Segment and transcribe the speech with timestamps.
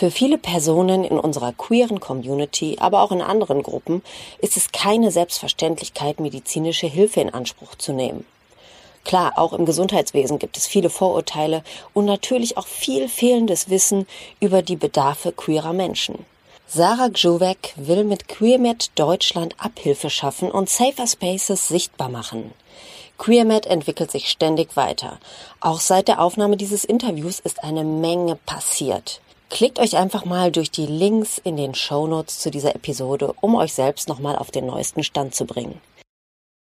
[0.00, 4.00] Für viele Personen in unserer queeren Community, aber auch in anderen Gruppen,
[4.38, 8.24] ist es keine Selbstverständlichkeit, medizinische Hilfe in Anspruch zu nehmen.
[9.04, 14.06] Klar, auch im Gesundheitswesen gibt es viele Vorurteile und natürlich auch viel fehlendes Wissen
[14.40, 16.24] über die Bedarfe queerer Menschen.
[16.66, 22.54] Sarah Gjuwek will mit QueerMed Deutschland Abhilfe schaffen und Safer Spaces sichtbar machen.
[23.18, 25.18] QueerMed entwickelt sich ständig weiter.
[25.60, 29.20] Auch seit der Aufnahme dieses Interviews ist eine Menge passiert.
[29.50, 33.74] Klickt euch einfach mal durch die Links in den Shownotes zu dieser Episode, um euch
[33.74, 35.80] selbst nochmal auf den neuesten Stand zu bringen.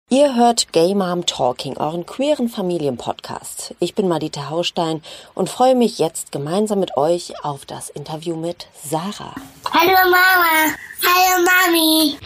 [0.10, 3.76] Ihr hört Gay Mom Talking, euren queeren Familienpodcast.
[3.82, 5.04] Ich bin Madita Haustein
[5.36, 9.36] und freue mich jetzt gemeinsam mit euch auf das Interview mit Sarah.
[9.70, 10.74] Hallo Mama.
[11.04, 12.18] Hallo Mami.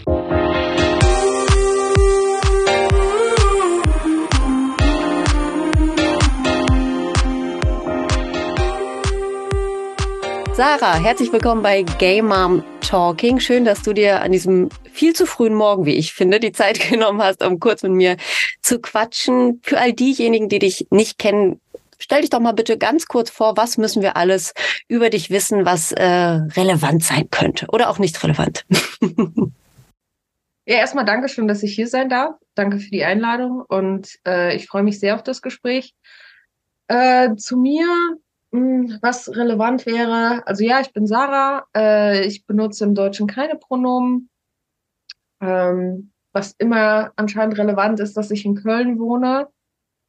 [10.54, 13.40] Sarah, herzlich willkommen bei Gay Mom Talking.
[13.40, 16.78] Schön, dass du dir an diesem viel zu frühen Morgen, wie ich finde, die Zeit
[16.90, 18.18] genommen hast, um kurz mit mir
[18.60, 19.60] zu quatschen.
[19.62, 21.58] Für all diejenigen, die dich nicht kennen,
[21.98, 24.52] stell dich doch mal bitte ganz kurz vor, was müssen wir alles
[24.88, 28.66] über dich wissen, was äh, relevant sein könnte oder auch nicht relevant.
[30.64, 32.36] Ja, erstmal danke schön, dass ich hier sein darf.
[32.54, 35.92] Danke für die Einladung und äh, ich freue mich sehr auf das Gespräch.
[36.86, 37.88] Äh, zu mir,
[38.52, 44.28] was relevant wäre, also ja, ich bin Sarah, äh, ich benutze im Deutschen keine Pronomen.
[45.40, 49.48] Ähm, was immer anscheinend relevant ist, dass ich in Köln wohne.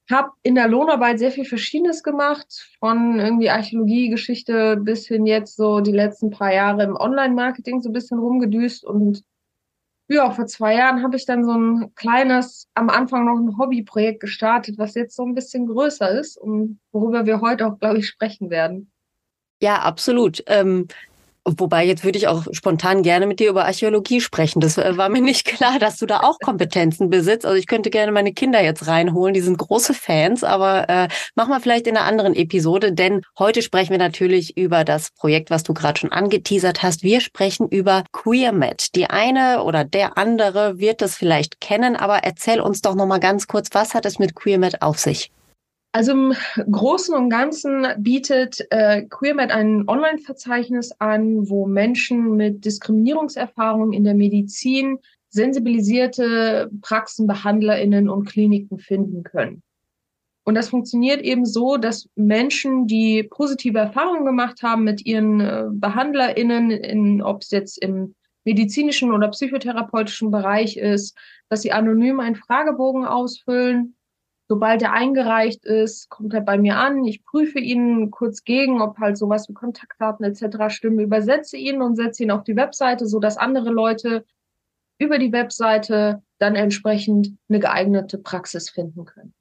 [0.09, 5.80] Hab in der Lohnarbeit sehr viel Verschiedenes gemacht, von irgendwie Archäologie-Geschichte bis hin jetzt so
[5.80, 9.23] die letzten paar Jahre im Online-Marketing so ein bisschen rumgedüst und
[10.07, 14.19] ja, vor zwei Jahren habe ich dann so ein kleines, am Anfang noch ein Hobbyprojekt
[14.19, 18.07] gestartet, was jetzt so ein bisschen größer ist und worüber wir heute auch, glaube ich,
[18.07, 18.91] sprechen werden.
[19.61, 20.43] Ja, absolut.
[20.47, 20.87] Ähm,
[21.45, 24.61] Wobei, jetzt würde ich auch spontan gerne mit dir über Archäologie sprechen.
[24.61, 27.45] Das äh, war mir nicht klar, dass du da auch Kompetenzen besitzt.
[27.45, 29.33] Also ich könnte gerne meine Kinder jetzt reinholen.
[29.33, 33.61] Die sind große Fans, aber äh, machen wir vielleicht in einer anderen Episode, denn heute
[33.61, 37.04] sprechen wir natürlich über das Projekt, was du gerade schon angeteasert hast.
[37.04, 38.95] Wir sprechen über QueerMed.
[38.95, 43.48] Die eine oder der andere wird das vielleicht kennen, aber erzähl uns doch nochmal ganz
[43.48, 45.30] kurz, was hat es mit QueerMed auf sich?
[45.95, 46.33] Also im
[46.71, 54.15] Großen und Ganzen bietet äh, QueerMed ein Online-Verzeichnis an, wo Menschen mit Diskriminierungserfahrungen in der
[54.15, 54.98] Medizin
[55.30, 59.61] sensibilisierte Praxen, BehandlerInnen und Kliniken finden können.
[60.43, 65.65] Und das funktioniert eben so, dass Menschen, die positive Erfahrungen gemacht haben mit ihren äh,
[65.70, 68.15] BehandlerInnen, in, ob es jetzt im
[68.45, 71.15] medizinischen oder psychotherapeutischen Bereich ist,
[71.49, 73.95] dass sie anonym einen Fragebogen ausfüllen
[74.53, 77.05] Sobald er eingereicht ist, kommt er bei mir an.
[77.05, 80.71] Ich prüfe ihn kurz gegen, ob halt sowas wie Kontaktdaten etc.
[80.71, 84.25] stimmen, übersetze ihn und setze ihn auf die Webseite, so dass andere Leute
[84.99, 89.33] über die Webseite dann entsprechend eine geeignete Praxis finden können.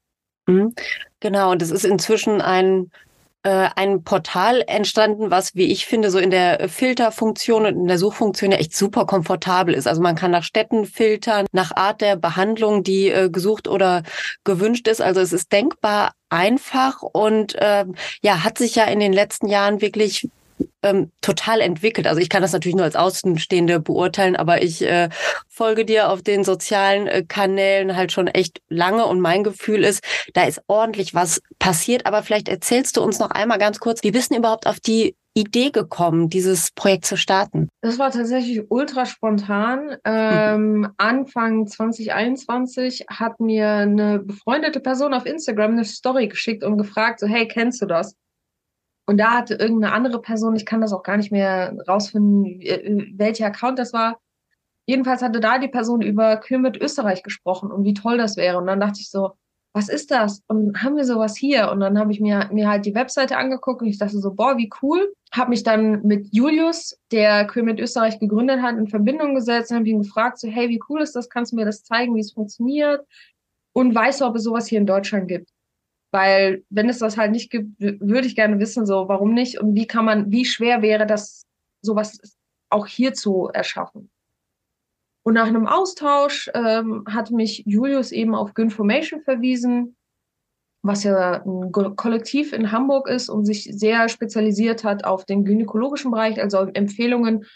[0.46, 0.74] Mhm.
[1.20, 2.90] Genau, und es ist inzwischen ein
[3.42, 7.98] äh, ein Portal entstanden, was, wie ich finde, so in der Filterfunktion und in der
[7.98, 9.86] Suchfunktion ja echt super komfortabel ist.
[9.86, 14.02] Also man kann nach Städten filtern, nach Art der Behandlung, die äh, gesucht oder
[14.44, 15.02] gewünscht ist.
[15.02, 17.84] Also es ist denkbar einfach und äh,
[18.22, 20.28] ja, hat sich ja in den letzten Jahren wirklich
[20.82, 22.06] ähm, total entwickelt.
[22.06, 25.08] Also ich kann das natürlich nur als Außenstehende beurteilen, aber ich äh,
[25.48, 30.02] folge dir auf den sozialen äh, Kanälen halt schon echt lange und mein Gefühl ist,
[30.34, 32.06] da ist ordentlich was passiert.
[32.06, 35.14] Aber vielleicht erzählst du uns noch einmal ganz kurz, wie bist du überhaupt auf die
[35.34, 37.68] Idee gekommen, dieses Projekt zu starten?
[37.80, 39.96] Das war tatsächlich ultra spontan.
[40.04, 40.88] Ähm, mhm.
[40.98, 47.26] Anfang 2021 hat mir eine befreundete Person auf Instagram eine Story geschickt und gefragt, so,
[47.26, 48.14] hey, kennst du das?
[49.12, 53.12] Und da hatte irgendeine andere Person, ich kann das auch gar nicht mehr rausfinden, äh,
[53.14, 54.18] welcher Account das war.
[54.86, 58.56] Jedenfalls hatte da die Person über Kürmit Österreich gesprochen und wie toll das wäre.
[58.56, 59.32] Und dann dachte ich so,
[59.74, 60.40] was ist das?
[60.46, 61.70] Und haben wir sowas hier?
[61.70, 64.56] Und dann habe ich mir, mir halt die Webseite angeguckt und ich dachte so, boah,
[64.56, 65.12] wie cool.
[65.30, 69.88] Habe mich dann mit Julius, der Kürmit Österreich gegründet hat, in Verbindung gesetzt und habe
[69.90, 71.28] ihn gefragt, so, hey, wie cool ist das?
[71.28, 73.06] Kannst du mir das zeigen, wie es funktioniert?
[73.74, 75.50] Und weißt du, ob es sowas hier in Deutschland gibt?
[76.12, 79.74] Weil wenn es das halt nicht gibt, würde ich gerne wissen, so warum nicht und
[79.74, 81.46] wie kann man, wie schwer wäre das,
[81.80, 82.20] sowas
[82.70, 84.10] auch hier zu erschaffen.
[85.24, 89.96] Und nach einem Austausch ähm, hat mich Julius eben auf Gynformation verwiesen,
[90.82, 96.10] was ja ein Kollektiv in Hamburg ist und sich sehr spezialisiert hat auf den gynäkologischen
[96.10, 97.46] Bereich, also Empfehlungen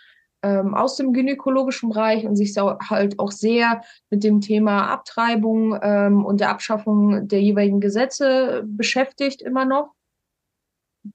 [0.42, 6.24] ähm, aus dem gynäkologischen Bereich und sich halt auch sehr mit dem Thema Abtreibung ähm,
[6.24, 9.94] und der Abschaffung der jeweiligen Gesetze beschäftigt immer noch.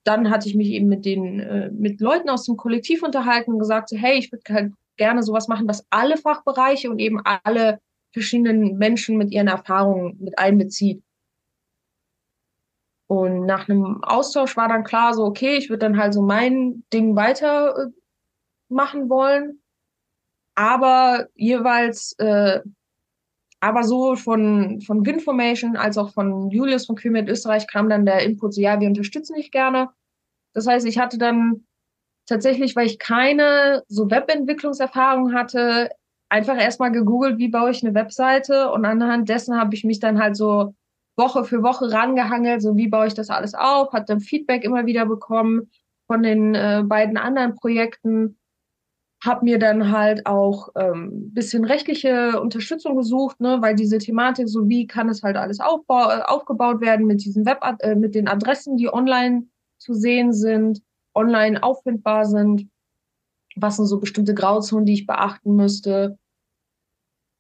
[0.03, 3.59] dann hatte ich mich eben mit den, äh, mit Leuten aus dem Kollektiv unterhalten und
[3.59, 7.79] gesagt, hey, ich würde halt gerne sowas machen, was alle Fachbereiche und eben alle
[8.13, 11.03] verschiedenen Menschen mit ihren Erfahrungen mit einbezieht.
[13.07, 16.83] Und nach einem Austausch war dann klar, so, okay, ich würde dann halt so mein
[16.94, 18.00] Ding weiter äh,
[18.71, 19.62] machen wollen,
[20.56, 22.62] aber jeweils, äh,
[23.59, 28.23] aber so von, von Winformation als auch von Julius von Queermed Österreich kam dann der
[28.23, 29.89] Input, so, ja, wir unterstützen dich gerne.
[30.53, 31.65] Das heißt, ich hatte dann
[32.25, 35.89] tatsächlich, weil ich keine so Webentwicklungserfahrung hatte,
[36.29, 38.71] einfach erstmal gegoogelt, wie baue ich eine Webseite?
[38.71, 40.73] Und anhand dessen habe ich mich dann halt so
[41.18, 44.85] Woche für Woche rangehangelt, so wie baue ich das alles auf, hat dann Feedback immer
[44.85, 45.69] wieder bekommen
[46.07, 48.38] von den äh, beiden anderen Projekten,
[49.23, 54.68] habe mir dann halt auch ähm, bisschen rechtliche Unterstützung gesucht, ne, weil diese Thematik, so
[54.68, 58.27] wie kann es halt alles aufbau äh, aufgebaut werden mit diesen Web, äh, mit den
[58.27, 59.47] Adressen, die online
[59.77, 60.81] zu sehen sind,
[61.13, 62.68] online auffindbar sind,
[63.56, 66.18] was sind so bestimmte Grauzonen, die ich beachten müsste.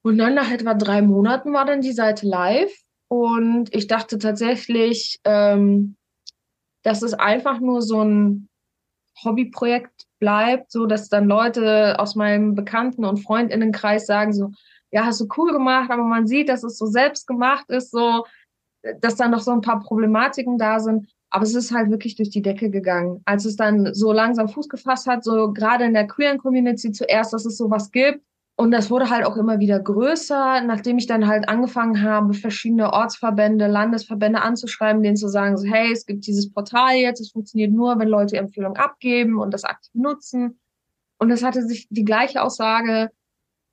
[0.03, 2.73] Und dann nach etwa drei Monaten war dann die Seite live
[3.07, 5.95] und ich dachte tatsächlich, ähm,
[6.83, 8.49] dass es einfach nur so ein
[9.23, 14.51] Hobbyprojekt bleibt, so dass dann Leute aus meinem Bekannten- und Freundinnenkreis sagen so,
[14.91, 18.25] ja, hast du cool gemacht, aber man sieht, dass es so selbst gemacht ist, so,
[18.99, 21.07] dass da noch so ein paar Problematiken da sind.
[21.29, 23.21] Aber es ist halt wirklich durch die Decke gegangen.
[23.23, 27.31] Als es dann so langsam Fuß gefasst hat, so gerade in der queeren Community zuerst,
[27.31, 28.21] dass es sowas gibt,
[28.61, 32.93] und das wurde halt auch immer wieder größer, nachdem ich dann halt angefangen habe, verschiedene
[32.93, 37.71] Ortsverbände, Landesverbände anzuschreiben, denen zu sagen, so, hey, es gibt dieses Portal jetzt, es funktioniert
[37.71, 40.59] nur, wenn Leute Empfehlungen abgeben und das aktiv nutzen.
[41.17, 43.09] Und es hatte sich die gleiche Aussage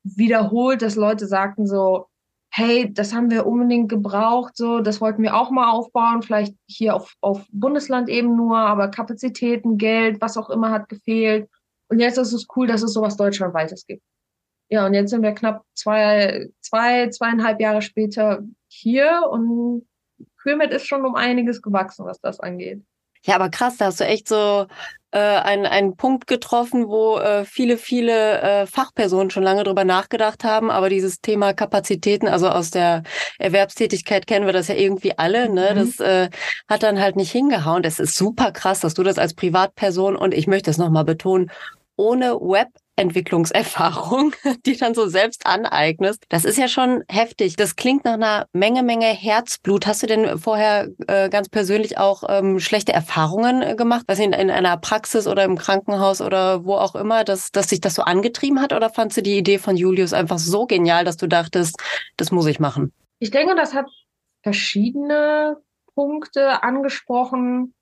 [0.04, 2.06] wiederholt, dass Leute sagten so,
[2.48, 6.96] hey, das haben wir unbedingt gebraucht, so, das wollten wir auch mal aufbauen, vielleicht hier
[6.96, 11.46] auf, auf Bundesland eben nur, aber Kapazitäten, Geld, was auch immer hat gefehlt.
[11.88, 14.02] Und jetzt ist es cool, dass es sowas deutschlandweites gibt.
[14.68, 19.86] Ja, und jetzt sind wir knapp zwei, zwei, zweieinhalb Jahre später hier und
[20.42, 22.82] Queermed ist schon um einiges gewachsen, was das angeht.
[23.24, 24.66] Ja, aber krass, da hast du echt so
[25.10, 30.44] äh, einen, einen Punkt getroffen, wo äh, viele, viele äh, Fachpersonen schon lange drüber nachgedacht
[30.44, 30.70] haben.
[30.70, 33.02] Aber dieses Thema Kapazitäten, also aus der
[33.38, 35.70] Erwerbstätigkeit kennen wir das ja irgendwie alle, ne?
[35.72, 35.76] Mhm.
[35.76, 36.30] Das äh,
[36.68, 37.82] hat dann halt nicht hingehauen.
[37.82, 41.50] Das ist super krass, dass du das als Privatperson und ich möchte es nochmal betonen,
[41.96, 42.68] ohne Web
[42.98, 44.32] Entwicklungserfahrung,
[44.66, 46.24] die dann so selbst aneignest.
[46.28, 47.56] Das ist ja schon heftig.
[47.56, 49.86] Das klingt nach einer Menge, Menge Herzblut.
[49.86, 54.04] Hast du denn vorher äh, ganz persönlich auch ähm, schlechte Erfahrungen äh, gemacht?
[54.06, 57.80] Was in, in einer Praxis oder im Krankenhaus oder wo auch immer, dass, dass sich
[57.80, 58.72] das so angetrieben hat?
[58.72, 61.76] Oder fandst du die Idee von Julius einfach so genial, dass du dachtest,
[62.16, 62.92] das muss ich machen?
[63.18, 63.86] Ich denke, das hat
[64.42, 65.56] verschiedene
[65.94, 67.74] Punkte angesprochen.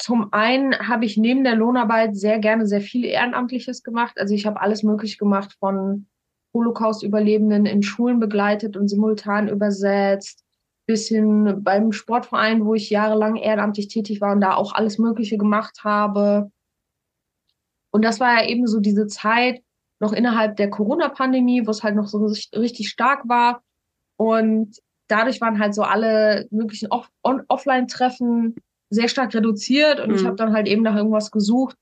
[0.00, 4.14] Zum einen habe ich neben der Lohnarbeit sehr gerne sehr viel Ehrenamtliches gemacht.
[4.18, 6.06] Also ich habe alles möglich gemacht von
[6.54, 10.42] Holocaust-Überlebenden in Schulen begleitet und simultan übersetzt,
[10.86, 15.36] bis hin beim Sportverein, wo ich jahrelang ehrenamtlich tätig war und da auch alles Mögliche
[15.36, 16.50] gemacht habe.
[17.90, 19.62] Und das war ja eben so diese Zeit
[20.00, 22.24] noch innerhalb der Corona-Pandemie, wo es halt noch so
[22.56, 23.62] richtig stark war.
[24.16, 28.54] Und dadurch waren halt so alle möglichen Off Offline-Treffen
[28.90, 30.16] sehr stark reduziert und mhm.
[30.16, 31.76] ich habe dann halt eben nach irgendwas gesucht,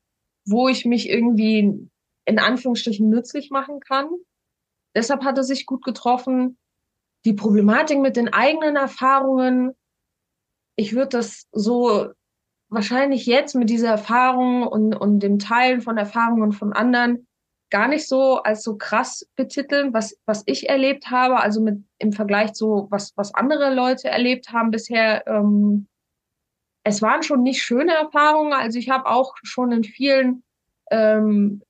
[0.44, 1.88] wo ich mich irgendwie
[2.24, 4.08] in Anführungsstrichen nützlich machen kann.
[4.94, 6.58] Deshalb hat es sich gut getroffen.
[7.24, 9.72] Die Problematik mit den eigenen Erfahrungen,
[10.76, 12.08] ich würde das so
[12.68, 17.26] wahrscheinlich jetzt mit dieser Erfahrung und, und dem Teilen von Erfahrungen von anderen
[17.70, 22.12] gar nicht so als so krass betiteln, was, was ich erlebt habe, also mit im
[22.12, 25.86] Vergleich zu was, was andere Leute erlebt haben bisher, ähm,
[26.88, 28.52] es waren schon nicht schöne Erfahrungen.
[28.52, 30.42] Also ich habe auch schon in vielen,
[30.90, 31.62] ähm,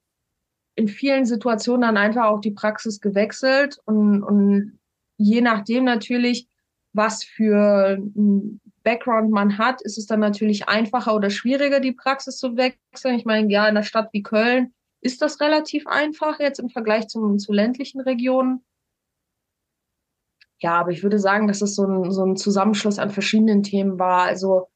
[0.77, 4.79] in vielen Situationen dann einfach auch die Praxis gewechselt und, und
[5.17, 6.47] je nachdem natürlich,
[6.93, 12.39] was für ein Background man hat, ist es dann natürlich einfacher oder schwieriger, die Praxis
[12.39, 13.17] zu wechseln.
[13.17, 17.09] Ich meine, ja, in einer Stadt wie Köln ist das relativ einfach jetzt im Vergleich
[17.09, 18.65] zum, zu ländlichen Regionen.
[20.61, 23.99] Ja, aber ich würde sagen, dass es so ein, so ein Zusammenschluss an verschiedenen Themen
[23.99, 24.23] war.
[24.23, 24.69] Also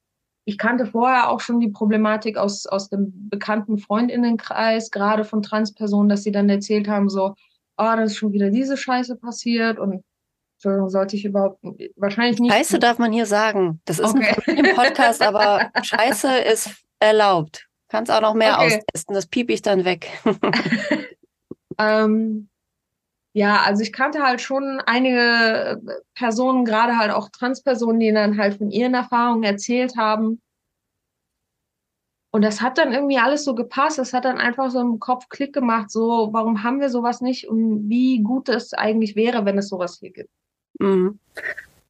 [0.44, 6.08] ich kannte vorher auch schon die Problematik aus, aus dem bekannten Freundinnenkreis, gerade von Transpersonen,
[6.08, 7.34] dass sie dann erzählt haben, so,
[7.76, 10.04] ah, oh, da ist schon wieder diese Scheiße passiert und
[10.56, 11.58] Entschuldigung, sollte ich überhaupt
[11.96, 12.52] wahrscheinlich nicht.
[12.52, 13.80] Scheiße darf man hier sagen.
[13.84, 14.37] Das ist okay.
[14.46, 16.70] ein Podcast, aber Scheiße ist
[17.00, 17.66] erlaubt.
[17.88, 18.66] Kannst auch noch mehr okay.
[18.66, 20.08] austesten, das piep ich dann weg.
[21.78, 22.49] ähm,
[23.35, 25.81] ja, also ich kannte halt schon einige
[26.15, 30.41] Personen, gerade halt auch Transpersonen, die dann halt von ihren Erfahrungen erzählt haben.
[32.31, 33.99] Und das hat dann irgendwie alles so gepasst.
[33.99, 37.49] Das hat dann einfach so im Kopf Klick gemacht, so, warum haben wir sowas nicht
[37.49, 40.31] und wie gut es eigentlich wäre, wenn es sowas hier gibt.
[40.79, 41.19] Mhm.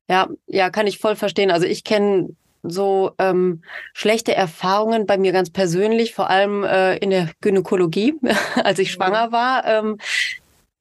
[0.09, 1.51] Ja, ja, kann ich voll verstehen.
[1.51, 7.11] Also ich kenne so ähm, schlechte Erfahrungen bei mir ganz persönlich, vor allem äh, in
[7.11, 8.15] der Gynäkologie,
[8.63, 8.95] als ich mhm.
[8.95, 9.65] schwanger war.
[9.65, 9.99] Ähm,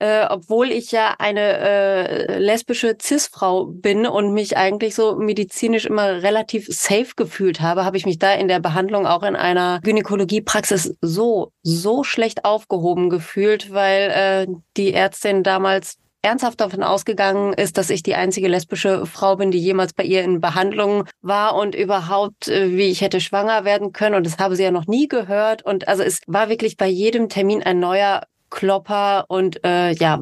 [0.01, 6.23] äh, obwohl ich ja eine äh, lesbische Cis-Frau bin und mich eigentlich so medizinisch immer
[6.23, 10.95] relativ safe gefühlt habe, habe ich mich da in der Behandlung auch in einer Gynäkologiepraxis
[11.01, 17.91] so, so schlecht aufgehoben gefühlt, weil äh, die Ärztin damals ernsthaft davon ausgegangen ist, dass
[17.91, 22.47] ich die einzige lesbische Frau bin, die jemals bei ihr in Behandlung war und überhaupt,
[22.47, 24.15] äh, wie ich hätte schwanger werden können.
[24.15, 25.63] Und das habe sie ja noch nie gehört.
[25.63, 30.19] Und also es war wirklich bei jedem Termin ein neuer Klopper und äh, ja,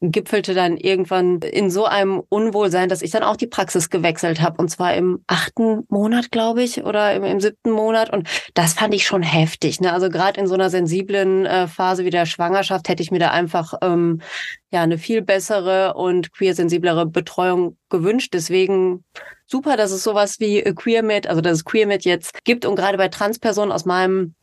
[0.00, 4.60] gipfelte dann irgendwann in so einem Unwohlsein, dass ich dann auch die Praxis gewechselt habe.
[4.60, 8.12] Und zwar im achten Monat, glaube ich, oder im, im, siebten Monat.
[8.12, 9.80] Und das fand ich schon heftig.
[9.80, 9.92] Ne?
[9.92, 13.30] Also gerade in so einer sensiblen äh, Phase wie der Schwangerschaft hätte ich mir da
[13.30, 14.20] einfach ähm,
[14.70, 18.34] ja eine viel bessere und queer-sensiblere Betreuung gewünscht.
[18.34, 19.04] Deswegen
[19.46, 23.08] super, dass es sowas wie QueerMed, also dass es QueerMed jetzt gibt und gerade bei
[23.08, 24.34] Transpersonen aus meinem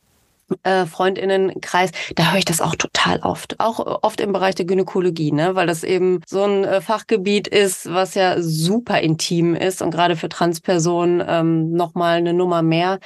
[0.62, 3.60] äh, Freundinnenkreis, da höre ich das auch total oft.
[3.60, 5.54] Auch oft im Bereich der Gynäkologie, ne?
[5.54, 10.16] weil das eben so ein äh, Fachgebiet ist, was ja super intim ist und gerade
[10.16, 12.98] für Transpersonen ähm, nochmal eine Nummer mehr.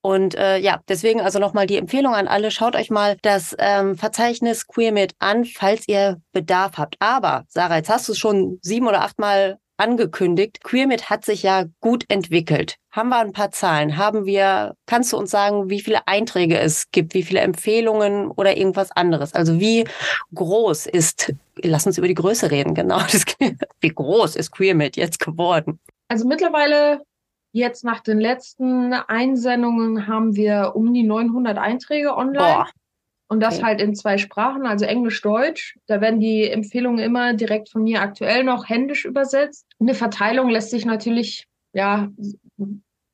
[0.00, 3.96] Und äh, ja, deswegen also nochmal die Empfehlung an alle, schaut euch mal das ähm,
[3.96, 6.96] Verzeichnis QueerMed an, falls ihr Bedarf habt.
[7.00, 10.62] Aber, Sarah, jetzt hast du es schon sieben oder achtmal angekündigt.
[10.62, 12.76] QueerMit hat sich ja gut entwickelt.
[12.98, 13.96] Haben wir ein paar Zahlen?
[13.96, 18.56] Haben wir, kannst du uns sagen, wie viele Einträge es gibt, wie viele Empfehlungen oder
[18.56, 19.34] irgendwas anderes?
[19.34, 19.84] Also wie
[20.34, 22.98] groß ist, lass uns über die Größe reden, genau.
[22.98, 23.24] Das,
[23.80, 25.78] wie groß ist QueerMit jetzt geworden?
[26.08, 27.02] Also mittlerweile
[27.52, 32.38] Jetzt nach den letzten Einsendungen haben wir um die 900 Einträge online.
[32.38, 32.68] Boah.
[33.30, 33.64] Und das okay.
[33.64, 35.76] halt in zwei Sprachen, also Englisch, Deutsch.
[35.86, 39.66] Da werden die Empfehlungen immer direkt von mir aktuell noch händisch übersetzt.
[39.80, 42.08] Eine Verteilung lässt sich natürlich, ja,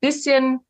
[0.07, 0.61] bisschen,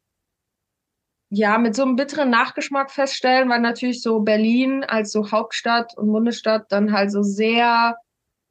[1.30, 6.12] ja, mit so einem bitteren Nachgeschmack feststellen, weil natürlich so Berlin als so Hauptstadt und
[6.12, 7.96] Bundesstadt dann halt so sehr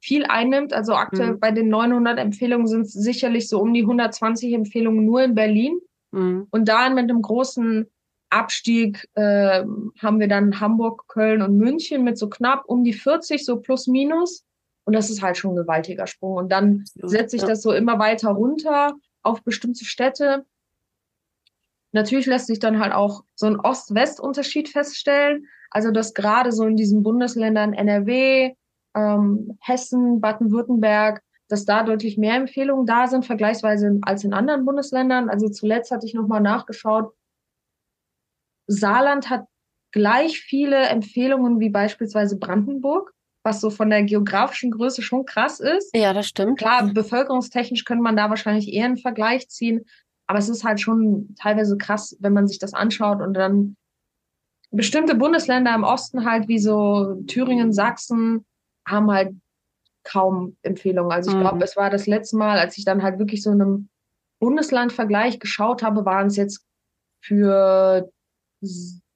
[0.01, 0.73] viel einnimmt.
[0.73, 1.39] Also aktuell mhm.
[1.39, 5.79] bei den 900 Empfehlungen sind es sicherlich so um die 120 Empfehlungen nur in Berlin.
[6.11, 6.47] Mhm.
[6.51, 7.89] Und da mit einem großen
[8.29, 9.63] Abstieg äh,
[10.01, 13.87] haben wir dann Hamburg, Köln und München mit so knapp um die 40, so plus
[13.87, 14.43] minus.
[14.85, 16.35] Und das ist halt schon ein gewaltiger Sprung.
[16.35, 20.45] Und dann setze ich das so immer weiter runter auf bestimmte Städte.
[21.93, 25.47] Natürlich lässt sich dann halt auch so ein Ost-West-Unterschied feststellen.
[25.69, 28.53] Also dass gerade so in diesen Bundesländern NRW,
[28.95, 35.29] ähm, Hessen, Baden-Württemberg, dass da deutlich mehr Empfehlungen da sind, vergleichsweise als in anderen Bundesländern.
[35.29, 37.13] Also zuletzt hatte ich nochmal nachgeschaut,
[38.67, 39.45] Saarland hat
[39.91, 45.95] gleich viele Empfehlungen wie beispielsweise Brandenburg, was so von der geografischen Größe schon krass ist.
[45.95, 46.57] Ja, das stimmt.
[46.57, 49.85] Klar, bevölkerungstechnisch könnte man da wahrscheinlich eher einen Vergleich ziehen,
[50.27, 53.75] aber es ist halt schon teilweise krass, wenn man sich das anschaut und dann
[54.71, 58.45] bestimmte Bundesländer im Osten halt wie so Thüringen, Sachsen
[58.87, 59.35] haben halt
[60.03, 61.11] kaum Empfehlungen.
[61.11, 61.41] Also ich mhm.
[61.41, 63.89] glaube, es war das letzte Mal, als ich dann halt wirklich so in einem
[64.39, 66.65] Bundeslandvergleich geschaut habe, waren es jetzt
[67.21, 68.11] für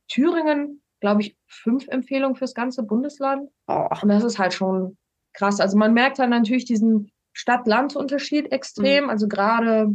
[0.07, 3.49] Thüringen, glaube ich, fünf Empfehlungen fürs ganze Bundesland.
[3.67, 3.87] Oh.
[4.01, 4.97] Und das ist halt schon
[5.33, 5.59] krass.
[5.59, 9.05] Also man merkt halt natürlich diesen Stadt-Land-Unterschied extrem.
[9.05, 9.09] Mhm.
[9.09, 9.89] Also gerade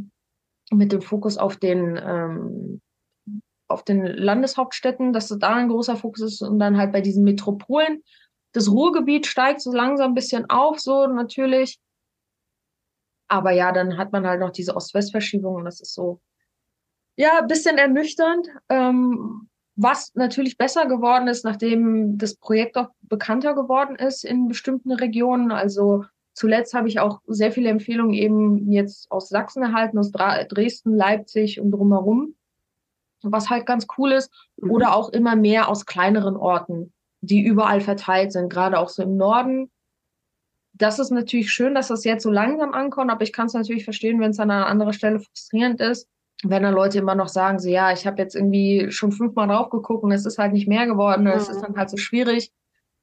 [0.72, 2.80] mit dem Fokus auf den ähm,
[3.68, 8.02] auf den Landeshauptstädten, dass da ein großer Fokus ist und dann halt bei diesen Metropolen.
[8.52, 11.80] Das Ruhrgebiet steigt so langsam ein bisschen auf, so natürlich.
[13.28, 16.20] Aber ja, dann hat man halt noch diese Ost-West-Verschiebung und das ist so
[17.16, 18.48] ja, ein bisschen ernüchternd.
[18.68, 24.92] Ähm, was natürlich besser geworden ist, nachdem das Projekt auch bekannter geworden ist in bestimmten
[24.92, 25.50] Regionen.
[25.50, 30.94] Also zuletzt habe ich auch sehr viele Empfehlungen eben jetzt aus Sachsen erhalten, aus Dresden,
[30.94, 32.34] Leipzig und drumherum,
[33.22, 34.32] was halt ganz cool ist.
[34.56, 34.70] Mhm.
[34.70, 39.16] Oder auch immer mehr aus kleineren Orten, die überall verteilt sind, gerade auch so im
[39.16, 39.70] Norden.
[40.74, 43.84] Das ist natürlich schön, dass das jetzt so langsam ankommt, aber ich kann es natürlich
[43.84, 46.08] verstehen, wenn es an einer anderen Stelle frustrierend ist
[46.42, 49.70] wenn dann Leute immer noch sagen, so ja, ich habe jetzt irgendwie schon fünfmal drauf
[49.70, 52.52] geguckt und es ist halt nicht mehr geworden, es ist dann halt so schwierig.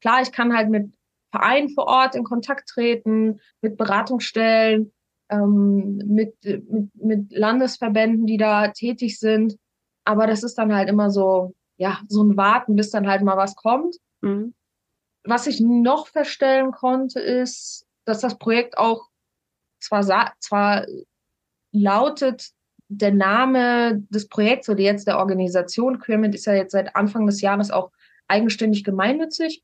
[0.00, 0.92] Klar, ich kann halt mit
[1.30, 4.92] Vereinen vor Ort in Kontakt treten, mit Beratungsstellen,
[5.30, 9.56] ähm, mit, mit, mit Landesverbänden, die da tätig sind.
[10.04, 13.36] Aber das ist dann halt immer so, ja, so ein Warten, bis dann halt mal
[13.36, 13.96] was kommt.
[14.20, 14.54] Mhm.
[15.24, 19.08] Was ich noch feststellen konnte, ist, dass das Projekt auch
[19.80, 20.86] zwar, zwar
[21.72, 22.50] lautet,
[22.88, 27.40] der Name des Projekts oder jetzt der Organisation Queermint ist ja jetzt seit Anfang des
[27.40, 27.92] Jahres auch
[28.26, 29.62] eigenständig gemeinnützig,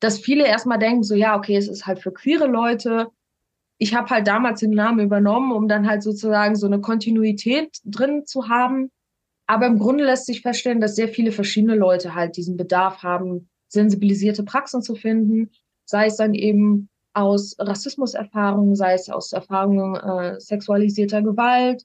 [0.00, 3.08] dass viele erstmal denken, so ja, okay, es ist halt für queere Leute.
[3.78, 8.26] Ich habe halt damals den Namen übernommen, um dann halt sozusagen so eine Kontinuität drin
[8.26, 8.90] zu haben.
[9.46, 13.48] Aber im Grunde lässt sich feststellen, dass sehr viele verschiedene Leute halt diesen Bedarf haben,
[13.68, 15.50] sensibilisierte Praxen zu finden,
[15.84, 21.84] sei es dann eben aus Rassismuserfahrungen, sei es aus Erfahrungen äh, sexualisierter Gewalt,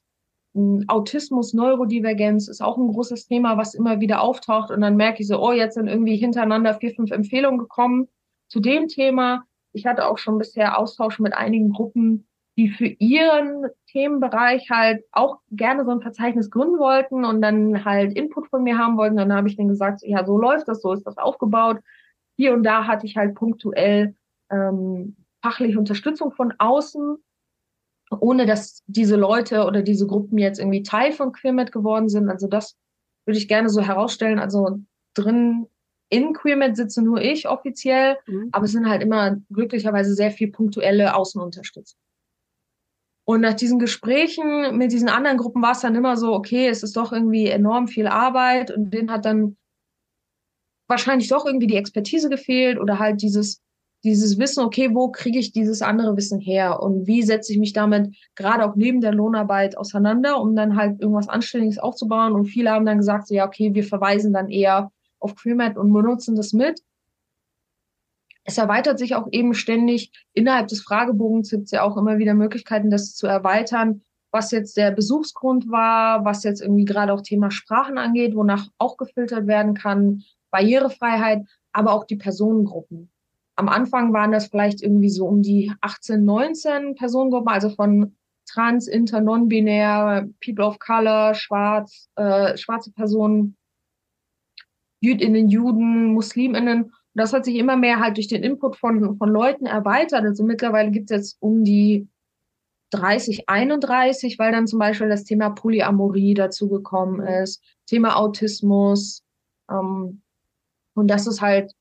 [0.87, 4.71] Autismus, Neurodivergenz ist auch ein großes Thema, was immer wieder auftaucht.
[4.71, 8.07] Und dann merke ich so, oh, jetzt sind irgendwie hintereinander vier, fünf Empfehlungen gekommen
[8.47, 9.43] zu dem Thema.
[9.73, 15.39] Ich hatte auch schon bisher Austausch mit einigen Gruppen, die für ihren Themenbereich halt auch
[15.51, 19.17] gerne so ein Verzeichnis gründen wollten und dann halt Input von mir haben wollten.
[19.17, 21.79] Dann habe ich denen gesagt, ja, so läuft das, so ist das aufgebaut.
[22.37, 24.15] Hier und da hatte ich halt punktuell
[24.49, 27.17] ähm, fachliche Unterstützung von außen,
[28.19, 32.29] ohne dass diese Leute oder diese Gruppen jetzt irgendwie Teil von Queermed geworden sind.
[32.29, 32.75] Also das
[33.25, 34.39] würde ich gerne so herausstellen.
[34.39, 34.79] Also
[35.13, 35.67] drin
[36.09, 38.49] in Queermed sitze nur ich offiziell, mhm.
[38.51, 41.99] aber es sind halt immer glücklicherweise sehr viel punktuelle Außenunterstützung.
[43.27, 46.83] Und nach diesen Gesprächen mit diesen anderen Gruppen war es dann immer so, okay, es
[46.83, 49.57] ist doch irgendwie enorm viel Arbeit und denen hat dann
[50.87, 53.63] wahrscheinlich doch irgendwie die Expertise gefehlt oder halt dieses
[54.05, 57.73] dieses Wissen, okay, wo kriege ich dieses andere Wissen her und wie setze ich mich
[57.73, 62.33] damit gerade auch neben der Lohnarbeit auseinander, um dann halt irgendwas Anständiges aufzubauen.
[62.33, 65.91] Und viele haben dann gesagt, so, ja, okay, wir verweisen dann eher auf QueerMed und
[65.91, 66.81] benutzen das mit.
[68.43, 70.11] Es erweitert sich auch eben ständig.
[70.33, 74.77] Innerhalb des Fragebogens gibt es ja auch immer wieder Möglichkeiten, das zu erweitern, was jetzt
[74.77, 79.73] der Besuchsgrund war, was jetzt irgendwie gerade auch Thema Sprachen angeht, wonach auch gefiltert werden
[79.73, 83.09] kann, Barrierefreiheit, aber auch die Personengruppen
[83.55, 88.15] am Anfang waren das vielleicht irgendwie so um die 18, 19 Personengruppen, also von
[88.47, 93.57] trans, inter, non-binär, people of color, schwarz, äh, schwarze Personen,
[94.99, 96.83] Jüdinnen, Juden, Musliminnen.
[96.83, 100.23] Und das hat sich immer mehr halt durch den Input von, von Leuten erweitert.
[100.23, 102.07] Also mittlerweile gibt es jetzt um die
[102.91, 109.23] 30, 31, weil dann zum Beispiel das Thema Polyamorie dazugekommen ist, Thema Autismus.
[109.69, 110.21] Ähm,
[110.93, 111.71] und das ist halt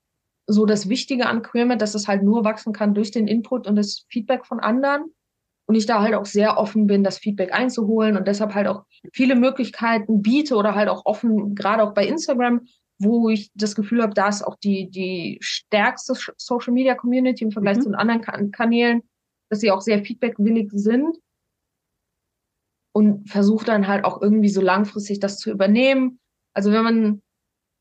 [0.47, 3.77] so das Wichtige an Queermet, dass es halt nur wachsen kann durch den Input und
[3.77, 5.13] das Feedback von anderen.
[5.67, 8.85] Und ich da halt auch sehr offen bin, das Feedback einzuholen und deshalb halt auch
[9.15, 12.67] viele Möglichkeiten biete oder halt auch offen, gerade auch bei Instagram,
[12.99, 17.51] wo ich das Gefühl habe, da ist auch die, die stärkste Social Media Community im
[17.51, 17.83] Vergleich mhm.
[17.83, 19.03] zu den anderen kan Kanälen,
[19.49, 21.17] dass sie auch sehr feedbackwillig sind
[22.93, 26.21] und versuche dann halt auch irgendwie so langfristig das zu übernehmen.
[26.55, 27.23] Also wenn man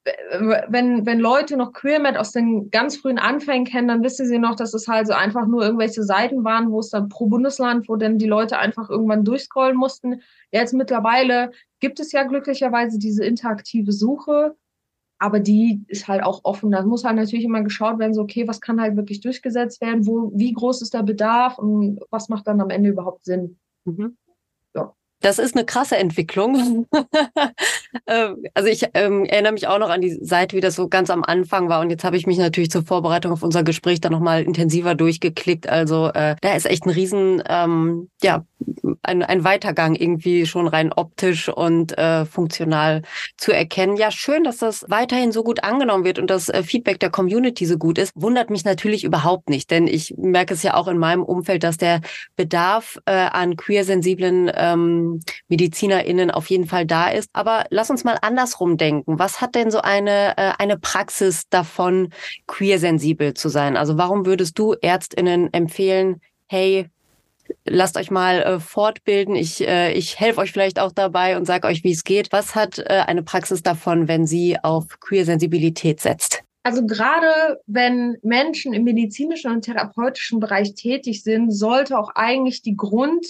[0.05, 4.55] wenn, wenn Leute noch QueerMed aus den ganz frühen Anfängen kennen, dann wissen sie noch,
[4.55, 7.95] dass es halt so einfach nur irgendwelche Seiten waren, wo es dann pro Bundesland, wo
[7.95, 10.21] dann die Leute einfach irgendwann durchscrollen mussten.
[10.51, 14.55] Jetzt mittlerweile gibt es ja glücklicherweise diese interaktive Suche,
[15.19, 16.71] aber die ist halt auch offen.
[16.71, 20.05] Da muss halt natürlich immer geschaut werden, so, okay, was kann halt wirklich durchgesetzt werden,
[20.05, 23.57] wo, wie groß ist der Bedarf und was macht dann am Ende überhaupt Sinn.
[23.85, 24.17] Mhm.
[25.23, 26.85] Das ist eine krasse Entwicklung.
[28.07, 31.11] Ähm, also ich ähm, erinnere mich auch noch an die Seite, wie das so ganz
[31.11, 31.79] am Anfang war.
[31.79, 35.69] Und jetzt habe ich mich natürlich zur Vorbereitung auf unser Gespräch dann nochmal intensiver durchgeklickt.
[35.69, 38.45] Also äh, da ist echt ein riesen, ähm, ja,
[39.03, 43.03] ein, ein Weitergang irgendwie schon rein optisch und äh, funktional
[43.37, 43.95] zu erkennen.
[43.95, 47.65] Ja, schön, dass das weiterhin so gut angenommen wird und das äh, Feedback der Community
[47.65, 48.11] so gut ist.
[48.15, 51.77] Wundert mich natürlich überhaupt nicht, denn ich merke es ja auch in meinem Umfeld, dass
[51.77, 52.01] der
[52.35, 55.12] Bedarf äh, an queersensiblen ähm,
[55.47, 57.29] MedizinerInnen auf jeden Fall da ist.
[57.33, 59.19] Aber lass uns mal andersrum denken.
[59.19, 62.09] Was hat denn so eine, äh, eine Praxis davon,
[62.47, 63.77] queersensibel zu sein?
[63.77, 66.89] Also warum würdest du ÄrztInnen empfehlen, hey,
[67.65, 69.35] lasst euch mal äh, fortbilden.
[69.35, 72.31] Ich, äh, ich helfe euch vielleicht auch dabei und sage euch, wie es geht.
[72.31, 76.43] Was hat äh, eine Praxis davon, wenn sie auf Queersensibilität setzt?
[76.63, 82.77] Also gerade wenn Menschen im medizinischen und therapeutischen Bereich tätig sind, sollte auch eigentlich die
[82.77, 83.25] Grund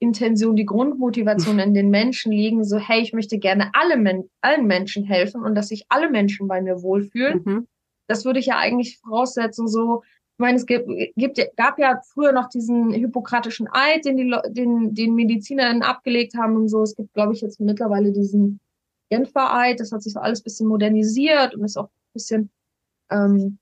[0.00, 4.66] Intention, die Grundmotivation in den Menschen liegen, so, hey, ich möchte gerne alle Men allen
[4.66, 7.42] Menschen helfen und dass sich alle Menschen bei mir wohlfühlen.
[7.44, 7.68] Mhm.
[8.08, 10.02] Das würde ich ja eigentlich voraussetzen, so,
[10.40, 14.94] ich meine, es gibt, gibt, gab ja früher noch diesen hippokratischen Eid, den die den,
[14.94, 16.82] den MedizinerInnen abgelegt haben und so.
[16.82, 18.58] Es gibt, glaube ich, jetzt mittlerweile diesen
[19.10, 19.80] Genfer Eid.
[19.80, 22.50] Das hat sich so alles bisschen modernisiert und ist auch ein bisschen,
[23.10, 23.58] ähm,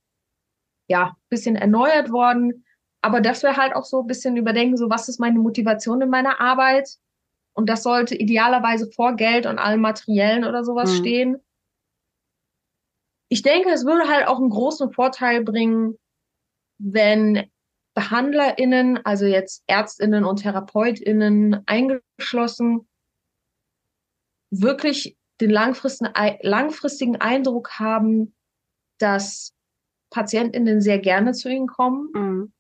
[0.87, 2.65] ja, bisschen erneuert worden.
[3.01, 6.11] Aber das wäre halt auch so ein bisschen überdenken, so was ist meine Motivation in
[6.11, 6.89] meiner Arbeit?
[7.55, 10.97] Und das sollte idealerweise vor Geld und allem Materiellen oder sowas mhm.
[10.97, 11.37] stehen.
[13.29, 15.99] Ich denke, es würde halt auch einen großen Vorteil bringen,
[16.79, 17.51] wenn
[17.95, 22.89] BehandlerInnen, also jetzt ÄrztInnen und TherapeutInnen eingeschlossen,
[24.51, 28.35] wirklich den langfristigen, langfristigen Eindruck haben,
[28.99, 29.53] dass
[30.11, 32.53] PatientInnen sehr gerne zu ihnen kommen, mhm.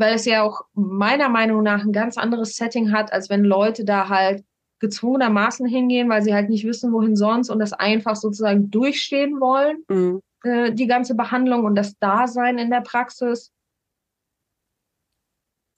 [0.00, 3.84] Weil es ja auch meiner Meinung nach ein ganz anderes Setting hat, als wenn Leute
[3.84, 4.44] da halt
[4.80, 9.84] gezwungenermaßen hingehen, weil sie halt nicht wissen, wohin sonst und das einfach sozusagen durchstehen wollen,
[9.88, 10.22] mhm.
[10.42, 13.52] äh, die ganze Behandlung und das Dasein in der Praxis.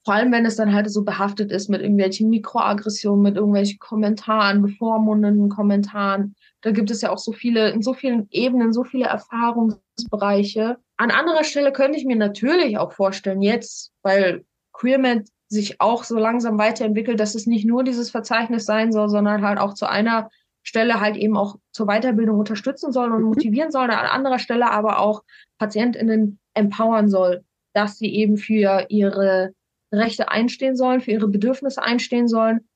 [0.05, 4.61] Vor allem, wenn es dann halt so behaftet ist mit irgendwelchen Mikroaggressionen, mit irgendwelchen Kommentaren,
[4.61, 6.35] bevormundenden Kommentaren.
[6.61, 10.77] Da gibt es ja auch so viele, in so vielen Ebenen, so viele Erfahrungsbereiche.
[10.97, 16.17] An anderer Stelle könnte ich mir natürlich auch vorstellen, jetzt, weil QueerMed sich auch so
[16.17, 20.29] langsam weiterentwickelt, dass es nicht nur dieses Verzeichnis sein soll, sondern halt auch zu einer
[20.63, 23.27] Stelle halt eben auch zur Weiterbildung unterstützen soll und mhm.
[23.27, 25.23] motivieren soll, an anderer Stelle aber auch
[25.57, 29.53] PatientInnen empowern soll, dass sie eben für ihre
[29.91, 32.67] Rechte einstehen sollen, für ihre Bedürfnisse einstehen sollen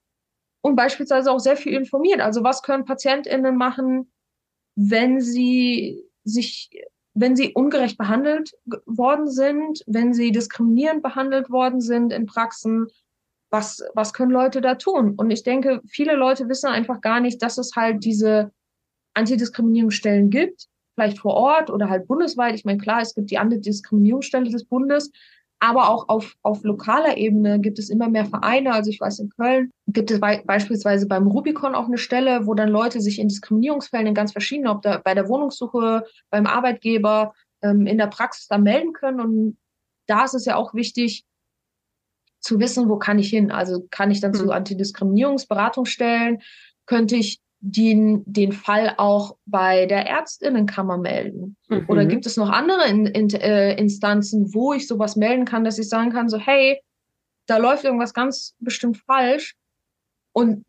[0.61, 2.19] und beispielsweise auch sehr viel informiert.
[2.19, 4.11] Also was können PatientInnen machen,
[4.75, 6.69] wenn sie sich,
[7.19, 8.51] wenn sie ungerecht behandelt
[8.85, 12.87] worden sind, wenn sie diskriminierend behandelt worden sind in Praxen,
[13.49, 15.15] was, was können Leute da tun?
[15.15, 18.51] Und ich denke, viele Leute wissen einfach gar nicht, dass es halt diese
[19.15, 22.53] Antidiskriminierungsstellen gibt, vielleicht vor Ort oder halt bundesweit.
[22.55, 25.11] Ich meine, klar, es gibt die Antidiskriminierungsstelle des Bundes,
[25.59, 28.73] aber auch auf, auf lokaler Ebene gibt es immer mehr Vereine.
[28.73, 32.53] Also ich weiß, in Köln gibt es be beispielsweise beim Rubicon auch eine Stelle, wo
[32.53, 37.33] dann Leute sich in Diskriminierungsfällen in ganz verschiedenen, ob da bei der Wohnungssuche, beim Arbeitgeber,
[37.61, 39.19] ähm, in der Praxis da melden können.
[39.19, 39.57] Und
[40.05, 41.25] da ist es ja auch wichtig
[42.39, 43.51] zu wissen, wo kann ich hin?
[43.51, 44.35] Also kann ich dann mhm.
[44.35, 46.41] zu Antidiskriminierungsberatungsstellen?
[46.85, 47.41] Könnte ich
[47.71, 51.57] den, den Fall auch bei der Ärztinnenkammer melden?
[51.67, 51.85] Mhm.
[51.87, 55.79] Oder gibt es noch andere in, in, äh, Instanzen, wo ich sowas melden kann, dass
[55.79, 56.81] ich sagen kann, so, hey,
[57.45, 59.55] da läuft irgendwas ganz bestimmt falsch.
[60.33, 60.65] Und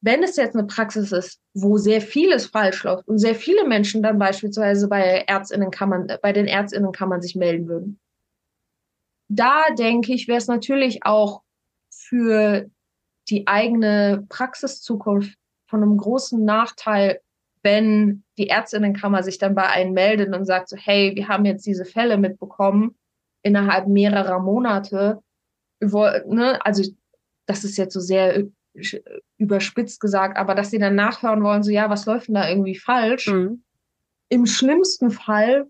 [0.00, 4.02] wenn es jetzt eine Praxis ist, wo sehr vieles falsch läuft und sehr viele Menschen
[4.02, 8.00] dann beispielsweise bei Ärztinnenkammern, bei den Ärztinnenkammern sich melden würden,
[9.28, 11.42] da denke ich, wäre es natürlich auch
[11.90, 12.70] für
[13.30, 15.38] die eigene Praxiszukunft
[15.74, 17.20] von einem großen Nachteil,
[17.64, 21.66] wenn die Ärztinnenkammer sich dann bei einem meldet und sagt so, hey, wir haben jetzt
[21.66, 22.94] diese Fälle mitbekommen
[23.42, 25.18] innerhalb mehrerer Monate.
[25.80, 26.64] Ne?
[26.64, 26.84] Also
[27.46, 28.44] das ist jetzt so sehr
[29.36, 32.78] überspitzt gesagt, aber dass sie dann nachhören wollen, so ja, was läuft denn da irgendwie
[32.78, 33.26] falsch?
[33.26, 33.64] Mhm.
[34.28, 35.66] Im schlimmsten Fall